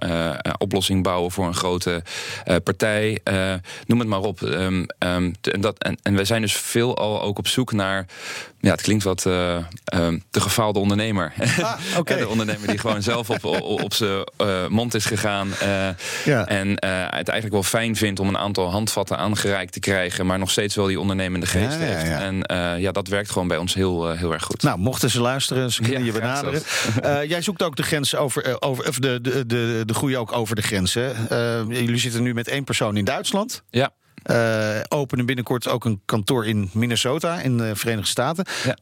oplossing 0.59 1.03
bouwen 1.03 1.31
voor 1.31 1.47
een 1.47 1.55
grote 1.55 2.03
partij. 2.65 3.21
noem 3.87 3.99
het 3.99 4.09
maar 4.09 4.21
op. 4.21 4.41
Um, 4.41 4.87
um, 4.99 5.35
en, 5.41 5.61
dat, 5.61 5.89
en 6.03 6.15
wij 6.15 6.25
zijn 6.25 6.41
dus 6.41 6.57
veel 6.57 6.97
al 6.97 7.23
ook 7.23 7.39
op 7.39 7.47
zoek 7.47 7.73
naar 7.73 8.07
ja, 8.67 8.73
het 8.73 8.83
klinkt 8.83 9.05
wat 9.05 9.25
uh, 9.25 9.57
uh, 9.95 10.09
de 10.31 10.41
gefaalde 10.41 10.79
ondernemer. 10.79 11.33
Ah, 11.63 11.79
okay. 11.97 12.19
de 12.21 12.29
ondernemer 12.29 12.69
die 12.69 12.79
gewoon 12.79 13.03
zelf 13.03 13.31
op, 13.31 13.45
op, 13.45 13.83
op 13.83 13.95
zijn 13.95 14.25
uh, 14.43 14.67
mond 14.69 14.95
is 14.95 15.05
gegaan. 15.05 15.49
ja. 16.25 16.47
En 16.47 16.69
het 16.69 17.29
eigenlijk 17.29 17.53
wel 17.53 17.63
fijn 17.63 17.97
vindt 17.97 18.21
om 18.21 18.29
een 18.29 18.39
aantal 18.39 18.71
handvatten 18.71 19.19
aangereikt 19.19 19.73
te 19.73 19.81
krijgen. 19.81 20.27
Maar 20.27 20.39
nog 20.39 20.51
steeds 20.51 20.75
wel 20.75 20.87
die 20.87 21.01
ondernemende 21.01 21.47
geest 21.47 21.73
ja, 21.73 21.79
heeft. 21.79 22.07
Ja, 22.07 22.21
en 22.21 22.45
ja, 22.81 22.93
dat 22.93 23.09
werkt 23.09 23.31
gewoon 23.31 23.49
bij 23.49 23.57
ons 23.57 23.75
heel, 23.75 24.11
heel 24.11 24.33
erg 24.33 24.43
goed. 24.43 24.63
Nou, 24.63 24.79
mochten 24.79 25.11
ze 25.11 25.21
luisteren, 25.21 25.73
ze 25.73 25.83
kunnen 25.83 26.05
je 26.05 26.13
benaderen. 26.13 26.63
jij 27.29 27.43
zoekt 27.43 27.63
ook 27.63 27.77
de 27.77 27.83
grens 27.83 28.15
over, 28.15 28.63
over 28.63 28.89
of 28.89 28.99
de, 28.99 29.21
de, 29.21 29.47
de, 29.47 29.83
de 29.87 29.95
groei 29.95 30.17
ook 30.17 30.33
over 30.33 30.57
de 30.57 30.63
grenzen. 30.63 31.17
jullie 31.69 31.99
zitten 31.99 32.23
nu 32.23 32.35
met 32.35 32.49
één 32.49 32.65
persoon 32.65 32.97
in 32.97 33.05
Duitsland. 33.05 33.63
Ja. 33.71 33.93
Uh, 34.31 34.81
openen 34.89 35.27
binnenkort 35.27 35.69
ook 35.69 35.85
een 35.85 36.01
kantoor 36.05 36.47
in 36.47 36.71
Minnesota 36.73 37.41
in 37.41 37.57
de 37.57 37.77
Verenigde 37.77 38.11
Staten. 38.11 38.45
Ja. 38.65 38.77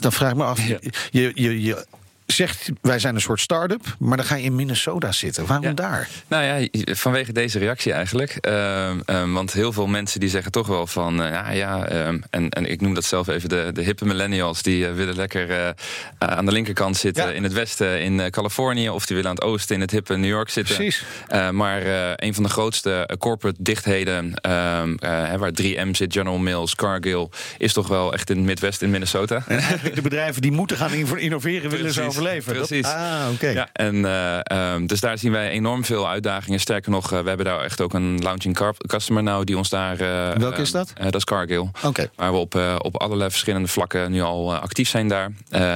Dan 0.00 0.12
vraag 0.12 0.30
ik 0.30 0.36
me 0.36 0.44
af, 0.44 0.66
je, 0.66 1.32
je, 1.34 1.62
je 1.62 1.86
zegt, 2.30 2.70
wij 2.80 2.98
zijn 2.98 3.14
een 3.14 3.20
soort 3.20 3.40
start-up, 3.40 3.96
maar 3.98 4.16
dan 4.16 4.26
ga 4.26 4.34
je 4.34 4.42
in 4.42 4.54
Minnesota 4.54 5.12
zitten. 5.12 5.46
Waarom 5.46 5.66
ja. 5.66 5.72
daar? 5.72 6.08
Nou 6.26 6.44
ja, 6.44 6.68
vanwege 6.94 7.32
deze 7.32 7.58
reactie 7.58 7.92
eigenlijk. 7.92 8.48
Uh, 8.48 8.90
um, 9.06 9.32
want 9.32 9.52
heel 9.52 9.72
veel 9.72 9.86
mensen 9.86 10.20
die 10.20 10.28
zeggen 10.28 10.52
toch 10.52 10.66
wel 10.66 10.86
van, 10.86 11.22
uh, 11.22 11.30
ja, 11.30 11.50
ja 11.50 12.06
um, 12.06 12.22
en, 12.30 12.48
en 12.48 12.70
ik 12.70 12.80
noem 12.80 12.94
dat 12.94 13.04
zelf 13.04 13.28
even 13.28 13.48
de, 13.48 13.70
de 13.72 13.82
hippe 13.82 14.04
millennials, 14.04 14.62
die 14.62 14.86
uh, 14.86 14.94
willen 14.94 15.16
lekker 15.16 15.74
aan 16.18 16.44
de 16.44 16.52
linkerkant 16.52 16.96
zitten 16.96 17.26
ja. 17.26 17.30
in 17.30 17.42
het 17.42 17.52
westen 17.52 18.02
in 18.02 18.30
Californië, 18.30 18.90
of 18.90 19.06
die 19.06 19.16
willen 19.16 19.30
aan 19.30 19.36
het 19.36 19.44
oosten 19.44 19.74
in 19.74 19.80
het 19.80 19.90
hippe 19.90 20.16
New 20.16 20.30
York 20.30 20.48
zitten. 20.48 20.74
Precies. 20.74 21.04
maar 21.50 21.82
een 22.16 22.34
van 22.34 22.42
de 22.42 22.48
grootste 22.48 23.08
corporate 23.18 23.62
dichtheden, 23.62 24.34
ehm, 24.34 24.94
waar 25.38 25.52
3M 25.52 25.90
zit, 25.90 26.12
General 26.12 26.38
Mills, 26.38 26.74
Cargill, 26.74 27.28
is 27.58 27.72
toch 27.72 27.88
wel 27.88 28.12
echt 28.12 28.30
in 28.30 28.36
het 28.36 28.46
Midwest 28.46 28.82
in 28.82 28.90
Minnesota. 28.90 29.44
En 29.46 29.58
eigenlijk 29.58 29.94
de 29.94 30.02
bedrijven 30.02 30.42
die 30.42 30.52
moeten 30.52 30.76
gaan 30.76 30.92
innoveren, 31.16 31.70
willen 31.76 31.92
ze 31.92 32.02
overleven. 32.20 32.54
Precies. 32.54 32.82
Dat, 32.82 32.94
ah, 32.94 33.22
oké. 33.24 33.34
Okay. 33.34 33.54
Ja, 33.54 33.68
en 33.72 33.94
uh, 33.94 34.72
um, 34.74 34.86
dus 34.86 35.00
daar 35.00 35.18
zien 35.18 35.32
wij 35.32 35.50
enorm 35.50 35.84
veel 35.84 36.08
uitdagingen. 36.08 36.60
Sterker 36.60 36.90
nog, 36.90 37.12
uh, 37.12 37.20
we 37.20 37.28
hebben 37.28 37.46
daar 37.46 37.60
echt 37.60 37.80
ook 37.80 37.94
een 37.94 38.18
launching 38.18 38.74
customer 38.86 39.22
nou 39.22 39.44
die 39.44 39.56
ons 39.56 39.68
daar. 39.68 40.00
Uh, 40.00 40.30
Welke 40.30 40.60
is 40.60 40.70
dat? 40.70 40.92
dat 40.96 41.14
is 41.14 41.24
Cargill. 41.24 41.58
Oké. 41.58 41.86
Okay. 41.86 42.10
Waar 42.14 42.32
we 42.32 42.38
op, 42.38 42.54
op 42.78 42.96
allerlei 42.96 43.30
verschillende 43.30 43.68
vlakken 43.68 44.10
nu 44.10 44.20
al 44.20 44.54
actief 44.54 44.88
zijn 44.88 45.08
daar. 45.08 45.32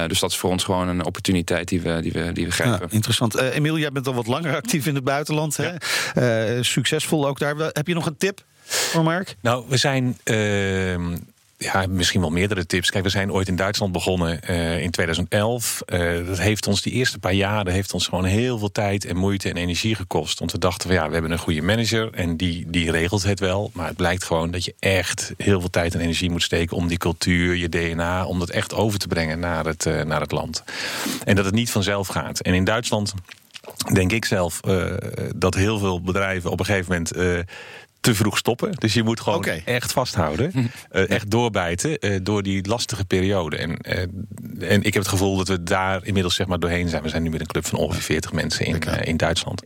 dus 0.07 0.19
dat 0.19 0.31
is 0.31 0.37
voor 0.37 0.49
ons 0.49 0.63
gewoon 0.63 0.87
een 0.87 1.05
opportuniteit 1.05 1.67
die 1.67 1.81
we, 1.81 1.99
die 2.01 2.11
we, 2.11 2.31
die 2.31 2.45
we 2.45 2.51
grijpen. 2.51 2.87
Ja, 2.89 2.95
interessant. 2.95 3.39
Emiel, 3.39 3.77
jij 3.77 3.91
bent 3.91 4.07
al 4.07 4.13
wat 4.13 4.27
langer 4.27 4.55
actief 4.55 4.85
in 4.85 4.95
het 4.95 5.03
buitenland. 5.03 5.55
Ja. 5.55 5.77
Hè? 6.13 6.63
succesvol 6.63 7.27
ook 7.27 7.39
daar. 7.39 7.55
Heb 7.57 7.87
je 7.87 7.93
nog 7.93 8.05
een 8.05 8.17
tip 8.17 8.43
voor 8.65 9.03
Mark? 9.03 9.35
Nou, 9.41 9.65
we 9.67 9.77
zijn 9.77 10.17
ehm, 10.23 11.15
ja, 11.57 11.85
misschien 11.89 12.21
wel 12.21 12.29
meerdere 12.29 12.65
tips. 12.65 12.89
Kijk, 12.89 13.03
we 13.03 13.09
zijn 13.09 13.31
ooit 13.31 13.47
in 13.47 13.55
Duitsland 13.55 13.91
begonnen 13.91 14.39
uh, 14.49 14.81
in 14.81 14.91
2011. 14.91 15.81
Uh, 15.87 16.27
dat 16.27 16.39
heeft 16.39 16.67
ons 16.67 16.81
die 16.81 16.93
eerste 16.93 17.19
paar 17.19 17.33
jaren 17.33 17.73
heeft 17.73 17.93
ons 17.93 18.07
gewoon 18.07 18.25
heel 18.25 18.57
veel 18.57 18.71
tijd 18.71 19.05
en 19.05 19.17
moeite 19.17 19.49
en 19.49 19.57
energie 19.57 19.95
gekost. 19.95 20.39
Want 20.39 20.51
we 20.51 20.57
dachten 20.57 20.87
van 20.87 20.97
ja, 20.97 21.07
we 21.07 21.13
hebben 21.13 21.31
een 21.31 21.37
goede 21.37 21.61
manager 21.61 22.13
en 22.13 22.37
die, 22.37 22.65
die 22.67 22.91
regelt 22.91 23.23
het 23.23 23.39
wel. 23.39 23.71
Maar 23.73 23.87
het 23.87 23.95
blijkt 23.95 24.23
gewoon 24.23 24.51
dat 24.51 24.65
je 24.65 24.75
echt 24.79 25.33
heel 25.37 25.59
veel 25.59 25.69
tijd 25.69 25.93
en 25.93 25.99
energie 25.99 26.29
moet 26.29 26.43
steken 26.43 26.77
om 26.77 26.87
die 26.87 26.97
cultuur, 26.97 27.55
je 27.55 27.69
DNA, 27.69 28.25
om 28.25 28.39
dat 28.39 28.49
echt 28.49 28.73
over 28.73 28.99
te 28.99 29.07
brengen 29.07 29.39
naar 29.39 29.65
het, 29.65 29.85
uh, 29.85 30.01
naar 30.01 30.21
het 30.21 30.31
land. 30.31 30.63
En 31.23 31.35
dat 31.35 31.45
het 31.45 31.53
niet 31.53 31.71
vanzelf 31.71 32.07
gaat. 32.07 32.39
En 32.39 32.53
in 32.53 32.63
Duitsland 32.63 33.13
denk 33.93 34.11
ik 34.11 34.25
zelf 34.25 34.59
dat 35.35 35.55
heel 35.55 35.79
veel 35.79 36.01
bedrijven 36.01 36.51
op 36.51 36.59
een 36.59 36.65
gegeven 36.65 36.91
moment 36.91 37.45
te 38.05 38.15
vroeg 38.15 38.37
stoppen. 38.37 38.71
Dus 38.71 38.93
je 38.93 39.03
moet 39.03 39.19
gewoon 39.19 39.37
okay. 39.37 39.61
echt 39.65 39.91
vasthouden. 39.91 40.51
Uh, 40.55 41.09
echt 41.17 41.31
doorbijten 41.31 41.97
uh, 41.99 42.19
door 42.23 42.43
die 42.43 42.67
lastige 42.67 43.05
periode. 43.05 43.55
En, 43.55 43.77
uh, 43.87 44.71
en 44.71 44.83
ik 44.83 44.93
heb 44.93 45.03
het 45.03 45.07
gevoel 45.07 45.37
dat 45.37 45.47
we 45.47 45.63
daar 45.63 46.05
inmiddels 46.05 46.35
zeg 46.35 46.47
maar 46.47 46.59
doorheen 46.59 46.89
zijn. 46.89 47.03
We 47.03 47.09
zijn 47.09 47.23
nu 47.23 47.29
met 47.29 47.39
een 47.39 47.47
club 47.47 47.65
van 47.65 47.79
ongeveer 47.79 48.01
40 48.01 48.33
mensen 48.33 48.65
in, 48.65 48.79
in 49.03 49.17
Duitsland. 49.17 49.61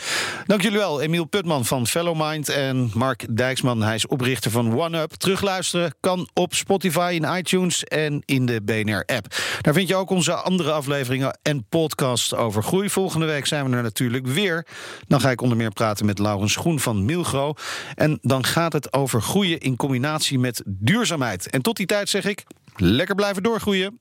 Dank 0.45 0.61
jullie 0.61 0.77
wel. 0.77 1.01
Emiel 1.01 1.25
Putman 1.25 1.65
van 1.65 1.87
Fellowmind 1.87 2.49
en 2.49 2.91
Mark 2.93 3.25
Dijksman. 3.29 3.81
Hij 3.81 3.95
is 3.95 4.07
oprichter 4.07 4.51
van 4.51 4.79
OneUp. 4.79 5.13
Terugluisteren 5.13 5.93
kan 5.99 6.29
op 6.33 6.53
Spotify, 6.53 7.19
in 7.21 7.37
iTunes 7.37 7.83
en 7.83 8.23
in 8.25 8.45
de 8.45 8.61
BNR-app. 8.61 9.35
Daar 9.61 9.73
vind 9.73 9.87
je 9.87 9.95
ook 9.95 10.09
onze 10.09 10.33
andere 10.33 10.71
afleveringen 10.71 11.39
en 11.41 11.65
podcasts 11.69 12.35
over 12.35 12.63
groei. 12.63 12.89
Volgende 12.89 13.25
week 13.25 13.45
zijn 13.45 13.69
we 13.69 13.75
er 13.75 13.83
natuurlijk 13.83 14.27
weer. 14.27 14.65
Dan 15.07 15.21
ga 15.21 15.31
ik 15.31 15.41
onder 15.41 15.57
meer 15.57 15.71
praten 15.71 16.05
met 16.05 16.19
Laurens 16.19 16.55
Groen 16.55 16.79
van 16.79 17.05
Milgro. 17.05 17.53
En 17.95 18.19
dan 18.29 18.45
gaat 18.45 18.73
het 18.73 18.93
over 18.93 19.21
groeien 19.21 19.59
in 19.59 19.75
combinatie 19.75 20.39
met 20.39 20.63
duurzaamheid. 20.65 21.49
En 21.49 21.61
tot 21.61 21.77
die 21.77 21.85
tijd 21.85 22.09
zeg 22.09 22.25
ik, 22.25 22.43
lekker 22.75 23.15
blijven 23.15 23.43
doorgroeien. 23.43 23.99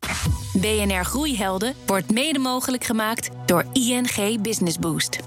BNR 0.52 1.04
Groeihelden 1.04 1.74
wordt 1.86 2.10
mede 2.12 2.38
mogelijk 2.38 2.84
gemaakt 2.84 3.28
door 3.46 3.64
ING 3.72 4.42
Business 4.42 4.78
Boost. 4.78 5.18